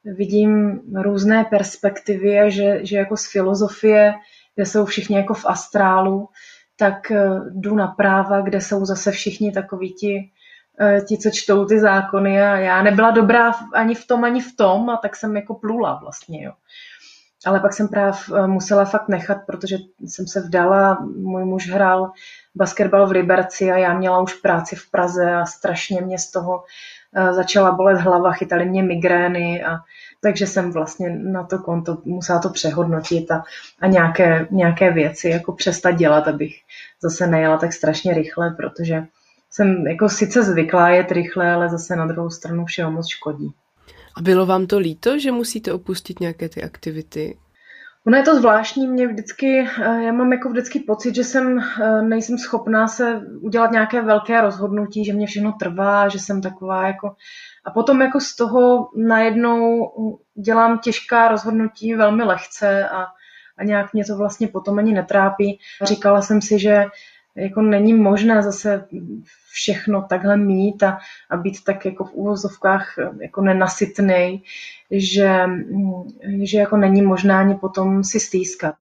[0.05, 4.15] vidím různé perspektivy a že, že jako z filozofie,
[4.55, 6.29] kde jsou všichni jako v astrálu,
[6.79, 10.31] tak eh, jdu na práva, kde jsou zase všichni takoví ti,
[10.81, 14.57] eh, ti, co čtou ty zákony a já nebyla dobrá ani v tom, ani v
[14.57, 16.53] tom a tak jsem jako plula vlastně, jo.
[17.47, 22.13] Ale pak jsem právě eh, musela fakt nechat, protože jsem se vdala, můj muž hrál
[22.59, 26.65] basketbal v Liberci a já měla už práci v Praze a strašně mě z toho
[27.15, 29.79] eh, začala bolet hlava, chytaly mě migrény a
[30.21, 33.45] takže jsem vlastně na to konto musela to přehodnotit a,
[33.81, 36.57] a nějaké, nějaké věci jako přestat dělat, abych
[37.03, 39.07] zase nejela tak strašně rychle, protože
[39.51, 43.55] jsem jako sice zvyklá jet rychle, ale zase na druhou stranu všeho moc škodí.
[44.17, 47.37] A bylo vám to líto, že musíte opustit nějaké ty aktivity?
[48.09, 52.03] Ono je to zvláštní, mě vždycky, eh, já mám jako vždycky pocit, že jsem eh,
[52.03, 57.15] nejsem schopná se udělat nějaké velké rozhodnutí, že mě všechno trvá, že jsem taková jako...
[57.65, 59.93] A potom jako z toho najednou
[60.35, 63.07] dělám těžká rozhodnutí velmi lehce a,
[63.59, 65.59] a nějak mě to vlastně potom ani netrápí.
[65.83, 66.85] Říkala jsem si, že
[67.39, 68.85] jako není možné zase
[69.53, 70.99] všechno takhle mít a,
[71.31, 74.41] a být tak jako v úvozovkách jako nenasytnej,
[74.91, 75.41] že,
[76.43, 78.75] že jako není možné ani potom si stýskat.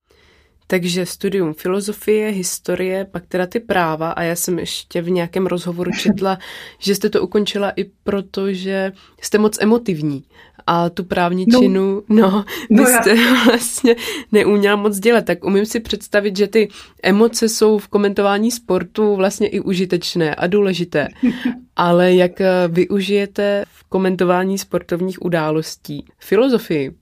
[0.69, 5.91] Takže studium filozofie, historie, pak teda ty práva a já jsem ještě v nějakém rozhovoru
[5.91, 6.37] četla,
[6.79, 8.91] že jste to ukončila i proto, že
[9.21, 10.23] jste moc emotivní
[10.67, 13.43] a tu právničinu, no, no vy no jste já.
[13.45, 13.95] vlastně
[14.31, 16.69] neuměla moc dělat, tak umím si představit, že ty
[17.03, 21.07] emoce jsou v komentování sportu vlastně i užitečné a důležité,
[21.75, 22.31] ale jak
[22.67, 26.95] využijete v komentování sportovních událostí filozofii?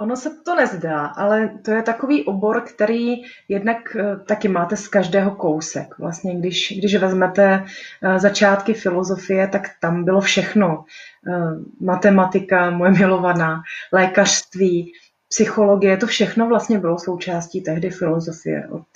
[0.00, 3.14] Ono se to nezdá, ale to je takový obor, který
[3.48, 5.98] jednak eh, taky máte z každého kousek.
[5.98, 7.64] Vlastně když, když vezmete
[8.02, 10.84] eh, začátky filozofie, tak tam bylo všechno.
[11.28, 14.92] Eh, matematika, moje milovaná, lékařství,
[15.28, 18.68] psychologie, to všechno vlastně bylo součástí tehdy filozofie.
[18.68, 18.86] Od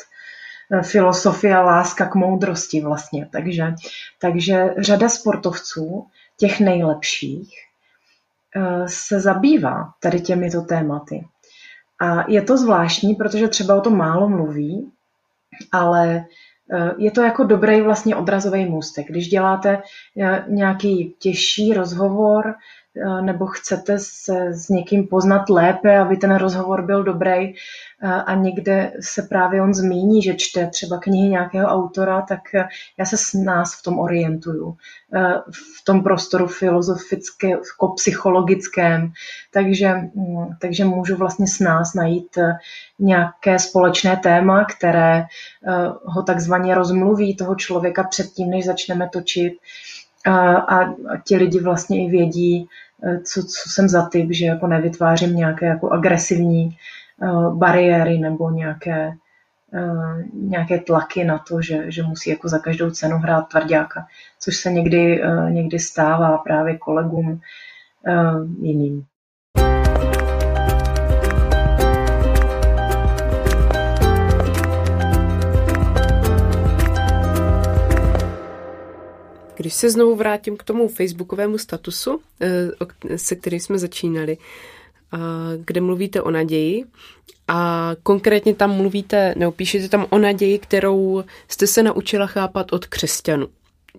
[0.82, 3.28] filosofie a láska k moudrosti vlastně.
[3.32, 3.74] Takže,
[4.20, 6.06] takže řada sportovců,
[6.36, 7.50] těch nejlepších,
[8.56, 11.26] Eh, se zabývá tady těmito tématy.
[12.00, 14.92] A je to zvláštní, protože třeba o tom málo mluví,
[15.72, 16.24] ale eh,
[16.98, 19.06] je to jako dobrý vlastně odrazový můstek.
[19.08, 19.82] Když děláte
[20.20, 22.54] eh, nějaký těžší rozhovor Eh,
[23.20, 27.54] nebo chcete se s někým poznat lépe, aby ten rozhovor byl dobrý
[28.26, 33.04] a někde se právě on zmíní, že čte třeba knihy nějakého autora, tak eh, já
[33.04, 34.76] se s nás v tom orientuju,
[35.52, 37.60] v tom prostoru filozofickém,
[37.96, 39.12] psychologickém,
[39.52, 42.38] takže, mm, takže můžu vlastně s nás najít
[42.98, 45.24] nějaké společné téma, které
[46.04, 49.52] ho takzvaně rozmluví toho člověka předtím, než začneme točit
[50.24, 52.68] a, a ti lidi vlastně i vědí,
[53.04, 56.78] Eh, co, co jsem za typ, že jako nevytvářím nějaké jako agresivní
[57.22, 59.12] uh, bariéry nebo nějaké,
[59.72, 64.06] uh, nějaké tlaky na to, že, že musí jako za každou cenu hrát tvrdáka,
[64.40, 67.40] což se někdy, uh, někdy stává právě kolegům
[68.60, 69.04] jiným.
[79.64, 84.38] Když se znovu vrátím k tomu facebookovému statusu, eh, se kterým jsme začínali,
[85.64, 86.84] kde mluvíte o naději
[87.48, 92.86] a konkrétně tam mluvíte, nebo píšete tam o naději, kterou jste se naučila chápat od
[92.86, 93.48] křesťanů.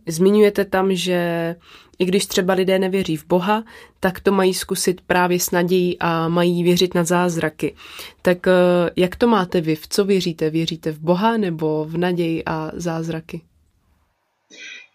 [0.08, 1.56] Zmiňujete tam, že
[2.00, 3.64] i když třeba lidé nevěří v Boha,
[4.00, 7.76] tak to mají zkusit právě s nadějí a mají věřit na zázraky.
[8.22, 8.52] Tak eh,
[8.96, 9.76] jak to máte vy?
[9.76, 10.50] V co věříte?
[10.50, 13.42] Věříte v Boha nebo v naději a zázraky?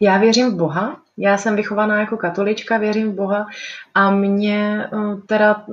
[0.00, 1.00] Já věřím v Boha.
[1.16, 3.46] Já jsem vychovaná jako katolička, věřím v Boha
[3.94, 5.64] a mě eh, teda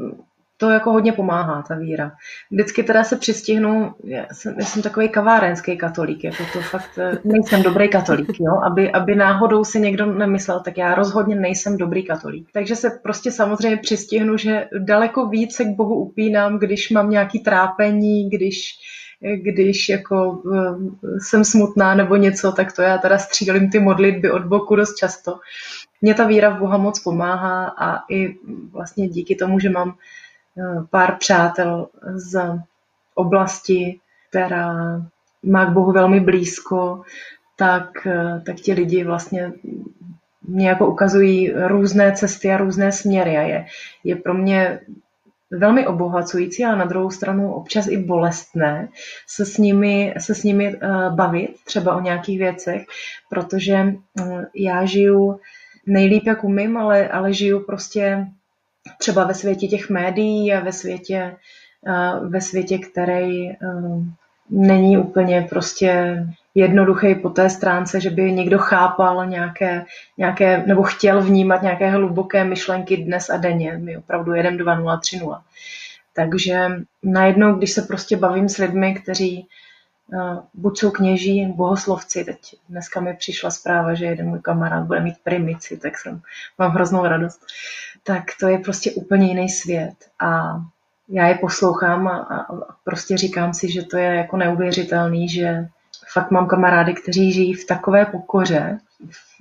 [0.57, 2.11] to jako hodně pomáhá, ta víra.
[2.51, 7.17] Vždycky teda se přistihnu, já jsem, já jsem takový kavárenský katolík, jako to fakt eh,
[7.23, 8.61] nejsem dobrý katolík, jo?
[8.65, 12.49] Aby, aby náhodou si někdo nemyslel, tak já rozhodně nejsem dobrý katolík.
[12.53, 17.39] Takže se prostě samozřejmě přistihnu, že daleko víc se k Bohu upínám, když mám nějaký
[17.39, 18.59] trápení, když
[19.35, 24.45] když jako eh, jsem smutná nebo něco, tak to já teda střílím ty modlitby od
[24.45, 25.39] boku dost často.
[26.01, 28.35] Mně ta víra v Boha moc pomáhá a i
[28.71, 29.95] vlastně díky tomu, že mám
[30.59, 32.59] Eh, pár přátel z
[33.15, 33.99] oblasti,
[34.29, 35.01] která
[35.43, 37.01] má k Bohu velmi blízko,
[37.55, 39.53] tak, eh, tak ti lidi vlastně
[40.47, 43.65] mě jako ukazují různé cesty a různé směry a je,
[44.03, 44.79] je pro mě
[45.51, 48.89] velmi obohacující, ale na druhou stranu občas i bolestné
[49.27, 52.85] se s nimi, se s nimi uh, bavit, třeba o nějakých věcech,
[53.29, 55.39] protože uh, já žiju
[55.85, 58.27] nejlíp, jak umím, ale, ale žiju prostě
[58.97, 61.35] třeba ve světě těch médií a ve světě,
[62.29, 63.51] ve světě, který
[64.49, 66.23] není úplně prostě
[66.57, 69.85] jednoduchý po té stránce, že by někdo chápal nějaké,
[70.17, 73.77] nějaké nebo chtěl vnímat nějaké hluboké myšlenky dnes a denně.
[73.77, 75.43] My opravdu 1, 2, 0, 3, 0.
[76.13, 76.67] Takže
[77.03, 79.47] najednou, když se prostě bavím s lidmi, kteří
[80.13, 84.99] uh, buď jsou kněží, bohoslovci, teď dneska mi přišla zpráva, že jeden můj kamarád bude
[84.99, 86.21] mít primici, tak jsem,
[86.57, 87.41] mám hroznou radost
[88.07, 89.95] tak to je prostě úplně jiný svět.
[90.19, 90.61] A
[91.09, 92.45] já je poslouchám a, a
[92.83, 95.67] prostě říkám si, že to je jako neuvěřitelný, že
[96.13, 98.79] fakt mám kamarády, kteří žijí v takové pokoře,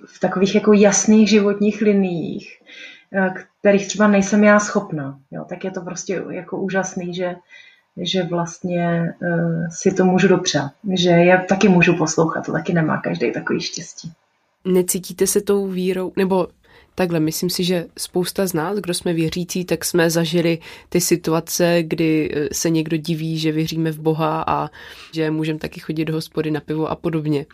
[0.07, 2.63] v, takových jako jasných životních liniích,
[3.13, 5.19] eh, kterých třeba nejsem já schopna.
[5.31, 7.37] Jo, tak je to prostě jako úžasný, že,
[7.97, 10.73] že vlastně uh, si to můžu dopřát.
[10.93, 14.13] Že je taky můžu poslouchat, to taky nemá každý takový štěstí.
[14.65, 16.49] Necítíte se tou vírou, nebo
[16.99, 21.79] Takhle, myslím si, že spousta z nás, kdo jsme věřící, tak jsme zažili ty situace,
[21.83, 24.69] kdy eh, se někdo diví, že věříme v Boha a
[25.13, 27.47] že můžeme taky chodit do hospody na pivo a podobně.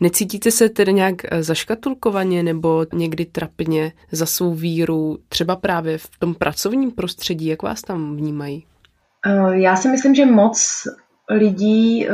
[0.00, 6.08] Necítíte se tedy nějak eh, zaškatulkovaně nebo někdy trapně za svou víru, třeba právě v
[6.18, 8.64] tom pracovním prostředí, jak vás tam vnímají?
[9.26, 10.86] Eh, já si myslím, že moc
[11.30, 12.06] lidí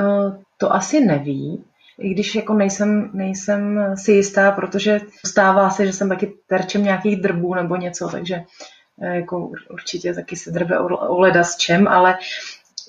[0.59, 1.65] to asi neví,
[2.01, 7.21] i když jako nejsem, nejsem si jistá, protože stává se, že jsem taky terčem nějakých
[7.21, 8.43] drbů nebo něco, takže
[9.03, 12.19] eh, jako určitě taky se drbe o leda s čem, ale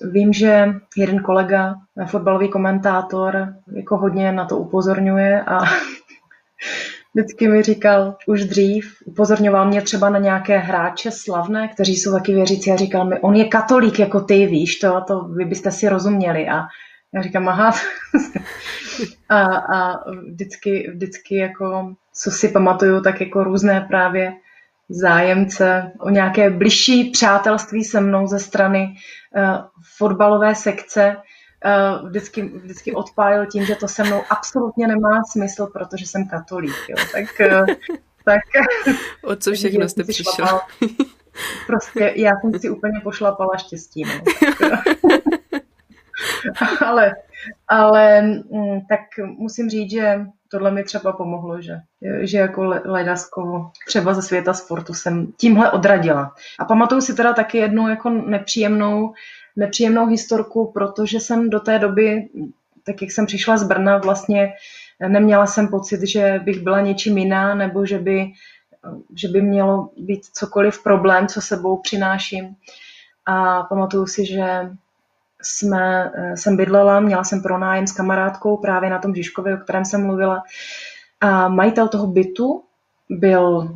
[0.02, 0.66] vím, že
[0.98, 5.60] jeden kolega, fotbalový komentátor, jako hodně na to upozorňuje a
[7.16, 12.34] vždycky mi říkal už dřív, upozorňoval mě třeba na nějaké hráče slavné, kteří jsou taky
[12.34, 15.72] věřící a říkal mi, on je katolík jako ty, víš to, a to vy byste
[15.72, 16.50] si rozuměli.
[16.50, 16.62] A
[17.14, 17.72] já říkám, aha.
[19.30, 24.34] a, a vždycky, vždycky jako, co si pamatuju, tak jako různé právě
[24.90, 28.96] zájemce o nějaké bližší přátelství se mnou ze strany
[29.36, 29.66] uh,
[29.98, 31.16] fotbalové sekce
[31.66, 36.76] uh, vždycky, vždycky odpálil tím, že to se mnou absolutně nemá smysl, protože jsem katolík.
[36.90, 36.96] Jo.
[37.12, 37.66] Tak, uh,
[38.26, 38.42] tak,
[39.24, 40.60] o co všechno jste přišel?
[41.68, 44.04] Prostě já jsem si úplně pošlapala štěstí.
[44.04, 44.14] No.
[44.70, 44.98] Tak,
[46.86, 47.16] ale,
[47.68, 49.00] ale mm, tak
[49.38, 51.78] musím říct, že tohle mi třeba pomohlo, že,
[52.22, 56.36] že jako ledasko třeba ze světa sportu jsem tímhle odradila.
[56.60, 59.14] A pamatuju si teda taky jednu jako nepříjemnou,
[59.56, 62.30] nepříjemnou historku, protože jsem do té doby,
[62.84, 64.54] tak jak jsem přišla z Brna, vlastně
[65.08, 68.32] neměla jsem pocit, že bych byla něčím jiná, nebo že by,
[69.16, 72.56] že by mělo být cokoliv problém, co sebou přináším.
[73.26, 74.70] A pamatuju si, že
[75.42, 79.86] jsme, eh, jsem bydlela, měla jsem pronájem s kamarádkou právě na tom Žižkově, o kterém
[79.86, 80.44] jsem mluvila.
[81.22, 82.64] A majitel toho bytu
[83.10, 83.76] byl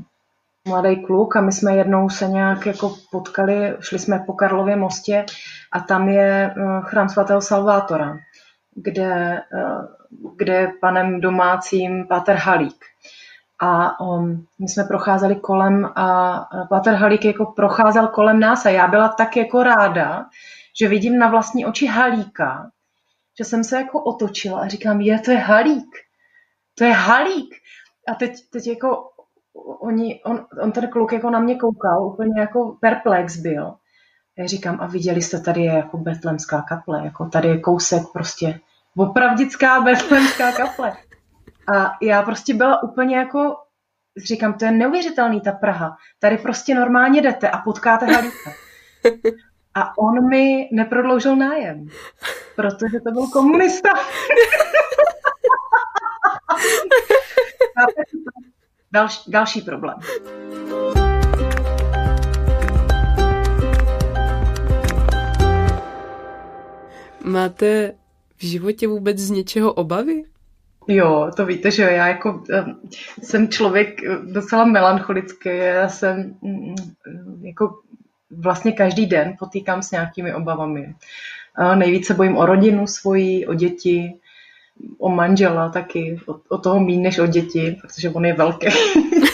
[0.68, 5.26] mladý kluk a my jsme jednou se nějak jako potkali, šli jsme po Karlově mostě
[5.72, 8.18] a tam je eh, chrám svatého Salvátora,
[8.76, 9.88] kde, eh,
[10.36, 12.86] kde je panem domácím Páter Halík.
[13.60, 16.40] A um, my jsme procházeli kolem a
[16.70, 20.26] Páter Halík jako procházel kolem nás a já byla tak jako ráda,
[20.80, 22.72] že vidím na vlastní oči halíka,
[23.38, 25.96] že jsem se jako otočila a říkám, je, to je halík.
[26.78, 27.56] To je halík.
[28.08, 29.10] A teď, teď jako
[29.80, 33.76] oni, on, on ten kluk jako na mě koukal, úplně jako perplex byl.
[34.38, 38.60] Já říkám, a viděli jste, tady je jako betlemská kaple, jako tady je kousek prostě
[38.98, 40.98] opravdická betlemská kaple.
[41.76, 43.56] A já prostě byla úplně jako,
[44.26, 45.98] říkám, to je neuvěřitelný ta Praha.
[46.20, 48.52] Tady prostě normálně jdete a potkáte halíka.
[49.78, 51.88] A on mi neprodloužil nájem,
[52.56, 53.90] protože to byl komunista.
[58.92, 59.98] další, další problém.
[67.24, 67.96] Máte
[68.38, 70.24] v životě vůbec z něčeho obavy?
[70.88, 72.44] Jo, to víte, že já jako
[73.24, 74.02] jsem člověk
[74.34, 76.76] docela melancholický, já jsem um,
[77.42, 77.82] jako
[78.38, 80.96] vlastně každý den potýkám s nějakými obavami.
[81.76, 84.14] Nejvíce bojím o rodinu svoji, o děti,
[84.98, 88.68] o manžela taky, o, o toho méně než o děti, protože on je velký.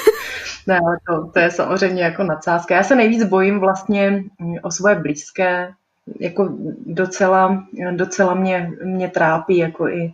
[0.67, 2.75] ne, ale to, to je samozřejmě jako nadsázka.
[2.75, 4.23] Já se nejvíc bojím vlastně
[4.63, 5.73] o svoje blízké,
[6.19, 6.49] jako
[6.85, 10.13] docela, docela mě, mě trápí jako i,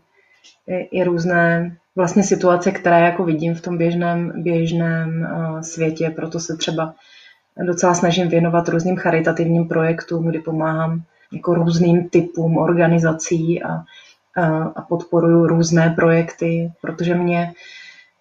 [0.67, 6.39] i, i různé vlastně situace, které jako vidím v tom běžném, běžném uh, světě, proto
[6.39, 6.93] se třeba
[7.65, 11.01] docela snažím věnovat různým charitativním projektům, kdy pomáhám
[11.31, 13.69] jako různým typům organizací a,
[14.35, 17.53] a, a podporuju různé projekty, protože mě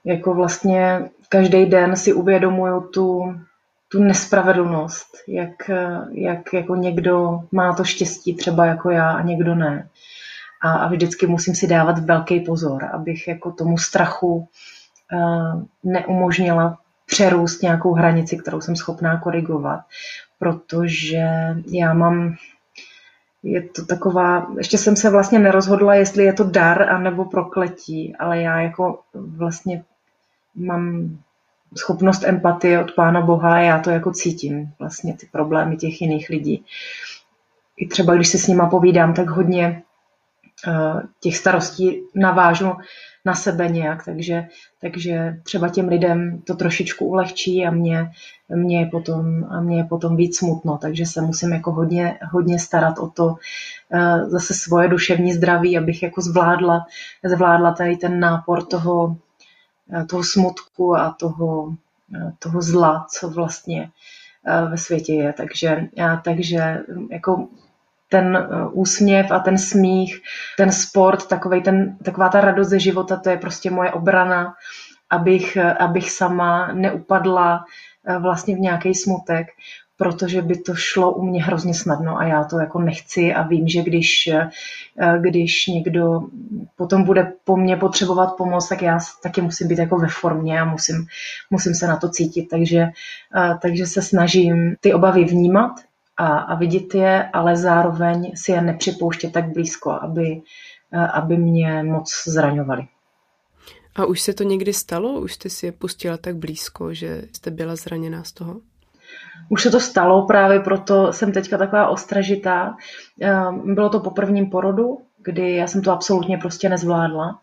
[0.05, 3.35] jako vlastně každý den si uvědomuju tu,
[3.89, 5.71] tu nespravedlnost, jak,
[6.13, 9.89] jak jako někdo má to štěstí třeba jako já a někdo ne.
[10.63, 14.49] A, a vždycky musím si dávat velký pozor, abych jako tomu strachu
[15.13, 19.81] uh, neumožnila přerůst nějakou hranici, kterou jsem schopná korigovat,
[20.39, 21.29] protože
[21.67, 22.37] já mám
[23.43, 28.41] je to taková, ještě jsem se vlastně nerozhodla, jestli je to dar anebo prokletí, ale
[28.41, 29.85] já jako vlastně
[30.55, 31.17] mám
[31.77, 36.29] schopnost empatie od Pána Boha a já to jako cítím, vlastně ty problémy těch jiných
[36.29, 36.65] lidí.
[37.77, 39.83] I třeba, když se s nima povídám, tak hodně
[41.21, 42.73] těch starostí navážu
[43.25, 44.45] na sebe nějak, takže,
[44.81, 48.11] takže třeba těm lidem to trošičku ulehčí a mě,
[48.49, 52.59] mě, je potom, a mě je potom víc smutno, takže se musím jako hodně, hodně
[52.59, 56.87] starat o to uh, zase svoje duševní zdraví, abych jako zvládla,
[57.25, 59.17] zvládla tady ten nápor toho,
[59.93, 61.75] Eh, toho smutku a toho,
[62.17, 63.91] eh, toho zla, co vlastně
[64.47, 65.33] eh, ve světě je.
[65.33, 65.89] Takže,
[66.25, 67.49] takže jako
[68.17, 70.23] ten úsměv a ten smích,
[70.57, 74.55] ten sport, takovej ten, taková ta radost ze života, to je prostě moje obrana,
[75.11, 77.65] abych, abych sama neupadla
[78.21, 79.47] vlastně v nějaký smutek,
[79.97, 83.69] protože by to šlo u mě hrozně snadno a já to jako nechci a vím,
[83.69, 84.49] že když, eh,
[85.21, 86.21] když někdo
[86.77, 90.65] potom bude po mně potřebovat pomoc, tak já taky musím být jako ve formě a
[90.65, 91.07] musím,
[91.51, 92.87] musím se na to cítit, takže,
[93.37, 95.73] eh, takže se snažím ty obavy vnímat
[96.17, 100.43] a, a vidět je, ale zároveň si je nepřipouštět tak blízko, aby,
[100.93, 102.87] eh, aby mě moc zraňovali.
[103.97, 105.21] A už se to někdy stalo?
[105.21, 108.61] Už jste si je pustila tak blízko, že jste byla zraněná z toho?
[109.49, 112.77] Už se to stalo, právě proto jsem teďka taková ostražitá.
[113.21, 117.41] Ehm, bylo to po prvním porodu, kdy já jsem to absolutně prostě nezvládla.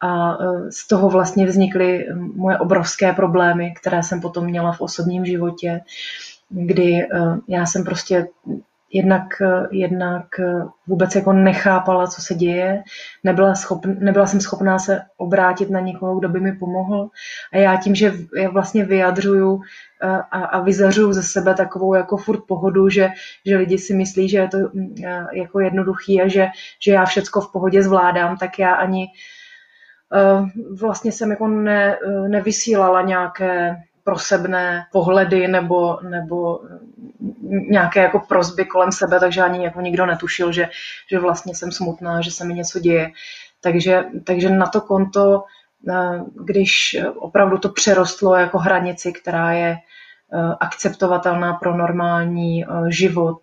[0.00, 0.36] A e,
[0.72, 5.80] z toho vlastně vznikly moje obrovské problémy, které jsem potom měla v osobním životě,
[6.48, 7.08] kdy e,
[7.48, 8.26] já jsem prostě
[8.92, 12.82] jednak, eh, jednak eh, vůbec jako nechápala, co se děje,
[13.24, 17.08] nebyla, schopn, nebyla jsem schopná se obrátit na někoho, kdo by mi pomohl.
[17.52, 19.60] A já tím, že já vlastně vyjadřuju
[20.02, 23.10] eh, a, a vyzařuju ze sebe takovou jako furt pohodu, že,
[23.46, 24.94] že lidi si myslí, že je to mm,
[25.32, 26.46] jako jednoduchý a že,
[26.80, 29.06] že já všecko v pohodě zvládám, tak já ani
[30.80, 33.76] vlastně jsem jako ne, nevysílala nějaké
[34.06, 36.60] prosebné pohledy nebo, nebo
[37.70, 40.68] nějaké jako prozby kolem sebe, takže ani jako nikdo netušil, že,
[41.10, 43.10] že vlastně jsem smutná, že se mi něco děje.
[43.60, 45.44] Takže, takže na to konto,
[45.90, 53.38] eh, když opravdu to přerostlo jako hranici, která je eh, akceptovatelná pro normální eh, život,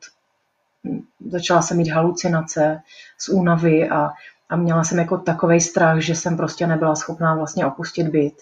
[1.27, 2.81] začala jsem mít halucinace
[3.17, 4.09] z únavy a,
[4.49, 8.33] a měla jsem jako takový strach, že jsem prostě nebyla schopná vlastně opustit byt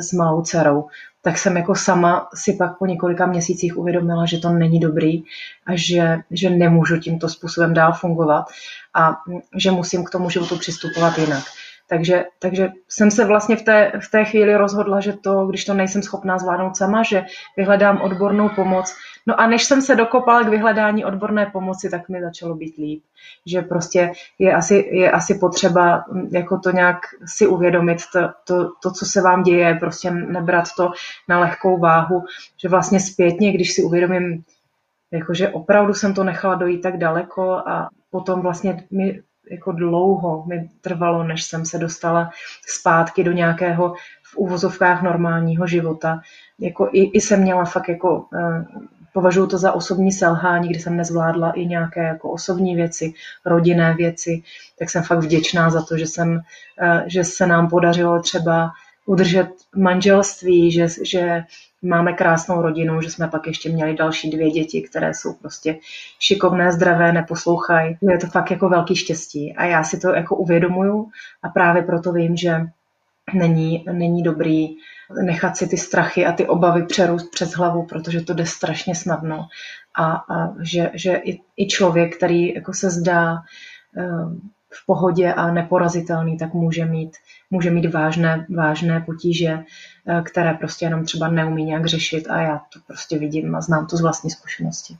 [0.00, 0.88] s malou dcerou
[1.26, 5.22] tak jsem jako sama si pak po několika měsících uvědomila, že to není dobrý
[5.66, 8.46] a že, že nemůžu tímto způsobem dál fungovat
[8.94, 9.16] a
[9.56, 11.44] že musím k tomu životu přistupovat jinak.
[11.88, 15.74] Takže, takže jsem se vlastně v té, v té chvíli rozhodla, že to, když to
[15.74, 17.24] nejsem schopná zvládnout sama, že
[17.56, 18.96] vyhledám odbornou pomoc.
[19.26, 23.02] No a než jsem se dokopala k vyhledání odborné pomoci, tak mi začalo být líp.
[23.46, 28.70] Že prostě je asi, je asi potřeba mm, jako to nějak si uvědomit, to, to,
[28.82, 30.90] to, co se vám děje, prostě nebrat to
[31.28, 32.24] na lehkou váhu,
[32.56, 34.44] že vlastně zpětně, když si uvědomím,
[35.10, 40.68] jakože opravdu jsem to nechala dojít tak daleko a potom vlastně mi jako dlouho mi
[40.80, 42.30] trvalo, než jsem se dostala
[42.66, 46.20] zpátky do nějakého v uvozovkách normálního života.
[46.58, 48.64] Jako i, i jsem měla fakt jako eh,
[49.12, 53.12] považuji to za osobní selhání, kdy jsem nezvládla i nějaké jako osobní věci,
[53.46, 54.42] rodinné věci,
[54.78, 56.40] tak jsem fakt vděčná za to, že, jsem,
[56.82, 58.70] eh, že se nám podařilo třeba
[59.06, 61.44] udržet manželství, že, že
[61.86, 65.78] máme krásnou rodinu, že jsme pak ještě měli další dvě děti, které jsou prostě
[66.18, 67.98] šikovné, zdravé, neposlouchají.
[68.02, 71.08] Je to fakt jako velký štěstí a já si to jako uvědomuju
[71.42, 72.66] a právě proto vím, že
[73.34, 74.68] není, není dobrý
[75.22, 79.48] nechat si ty strachy a ty obavy přerůst přes hlavu, protože to jde strašně snadno.
[79.98, 83.36] A, a že, že i, i člověk, který jako se zdá
[83.96, 84.06] eh,
[84.82, 87.16] v pohodě a neporazitelný, tak může mít,
[87.50, 89.58] může mít vážné, vážné potíže,
[90.08, 93.86] eh, které prostě jenom třeba neumí nějak řešit a já to prostě vidím a znám
[93.86, 94.96] to z vlastní zkušenosti.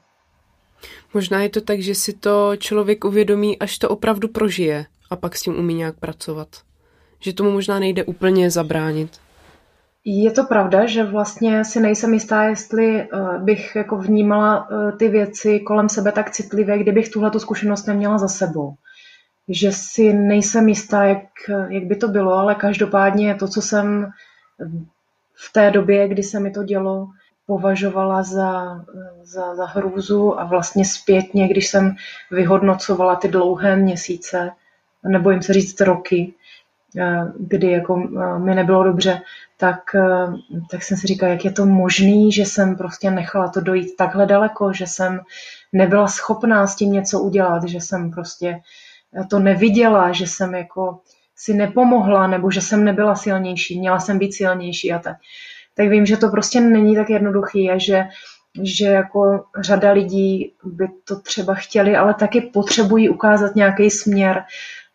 [1.14, 5.36] Možná je to tak, že si to člověk uvědomí, až to opravdu prožije a pak
[5.36, 6.48] s tím umí nějak pracovat.
[7.20, 9.10] Že tomu možná nejde úplně zabránit.
[10.04, 13.06] Je to pravda, že vlastně si nejsem jistá, jestli eh,
[13.38, 18.28] bych jako vnímala eh, ty věci kolem sebe tak citlivě, kdybych tuhle zkušenost neměla za
[18.28, 18.74] sebou.
[19.48, 21.26] Že si nejsem jistá, jak,
[21.68, 24.10] jak by to bylo, ale každopádně to, co jsem
[25.34, 27.08] v té době, kdy se mi to dělo,
[27.46, 28.84] považovala za,
[29.22, 31.96] za, za hrůzu a vlastně zpětně, když jsem
[32.30, 34.50] vyhodnocovala ty dlouhé měsíce,
[35.04, 36.34] nebo jim se říct roky,
[37.38, 39.20] kdy jako eh, mi nebylo dobře,
[39.56, 40.26] tak, eh,
[40.70, 44.26] tak jsem si říkala, jak je to možné, že jsem prostě nechala to dojít takhle
[44.26, 45.20] daleko, že jsem
[45.72, 48.60] nebyla schopná s tím něco udělat, že jsem prostě
[49.24, 51.00] to neviděla, že jsem jako
[51.36, 55.16] si nepomohla, nebo že jsem nebyla silnější, měla jsem být silnější a tak.
[55.74, 58.04] Tak vím, že to prostě není tak jednoduchý a že,
[58.62, 64.44] že jako řada lidí by to třeba chtěli, ale taky potřebují ukázat nějaký směr,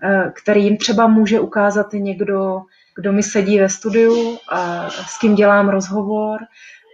[0.03, 2.61] Eh, který jim třeba může ukázat někdo,
[2.95, 6.39] kdo mi sedí ve studiu a s kým dělám rozhovor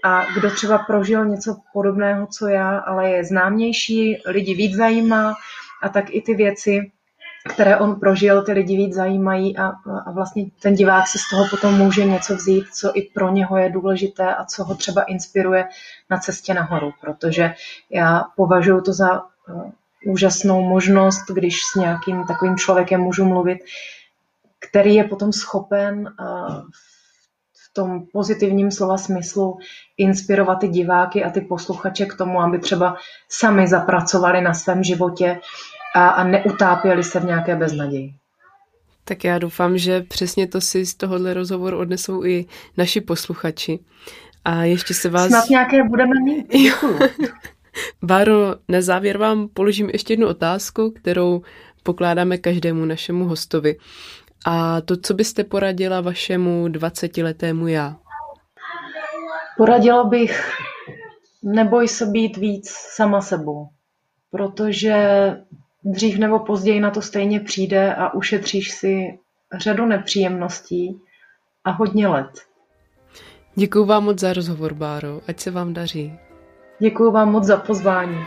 [0.04, 5.36] a kdo třeba prožil něco podobného, co já, ale je známější, lidi víc zajímá
[5.84, 6.92] a tak i ty věci,
[7.48, 9.72] které on prožil, ty lidi víc zajímají a,
[10.06, 13.58] a vlastně ten divák si z toho potom může něco vzít, co i pro něho
[13.58, 15.68] je důležité a co ho třeba inspiruje
[16.10, 17.54] na cestě nahoru, protože
[17.90, 19.72] já považuji to za eh,
[20.06, 23.60] úžasnou možnost, když s nějakým takovým člověkem můžu mluvit,
[24.60, 26.10] který je potom schopen
[27.54, 29.58] v tom pozitivním slova smyslu
[29.98, 32.98] inspirovat ty diváky a ty posluchače k tomu, aby třeba
[33.30, 35.40] sami zapracovali na svém životě
[35.96, 38.14] a, a neutápěli se v nějaké beznaději.
[39.04, 42.46] Tak já doufám, že přesně to si z tohohle rozhovoru odnesou i
[42.78, 43.80] naši posluchači.
[44.46, 45.28] A ještě se vás...
[45.28, 46.56] Snad nějaké budeme mít.
[48.02, 51.42] Váro, na závěr vám položím ještě jednu otázku, kterou
[51.84, 53.78] pokládáme každému našemu hostovi.
[54.46, 57.96] A to, co byste poradila vašemu 20-letému já?
[59.58, 60.52] Poradila bych,
[61.44, 63.68] neboj se být víc sama sebou,
[64.32, 64.96] protože
[65.88, 69.20] dřív nebo později na to stejně přijde a ušetříš si
[69.58, 71.02] řadu nepříjemností
[71.64, 72.32] a hodně let.
[73.56, 75.22] Děkuji vám moc za rozhovor, Báro.
[75.28, 76.14] Ať se vám daří.
[76.80, 78.18] Děkuji vám moc za pozvání.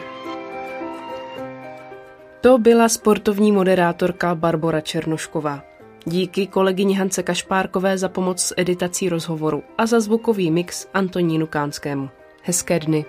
[2.41, 5.63] To byla sportovní moderátorka Barbara Černošková.
[6.05, 12.09] Díky kolegyni Hance Kašpárkové za pomoc s editací rozhovoru a za zvukový mix Antonínu Kánskému.
[12.43, 13.05] Hezké dny.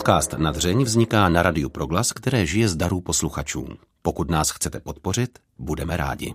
[0.00, 3.68] Podcast Nadřeň vzniká na Radiu Proglas, které žije z darů posluchačů.
[4.02, 6.34] Pokud nás chcete podpořit, budeme rádi.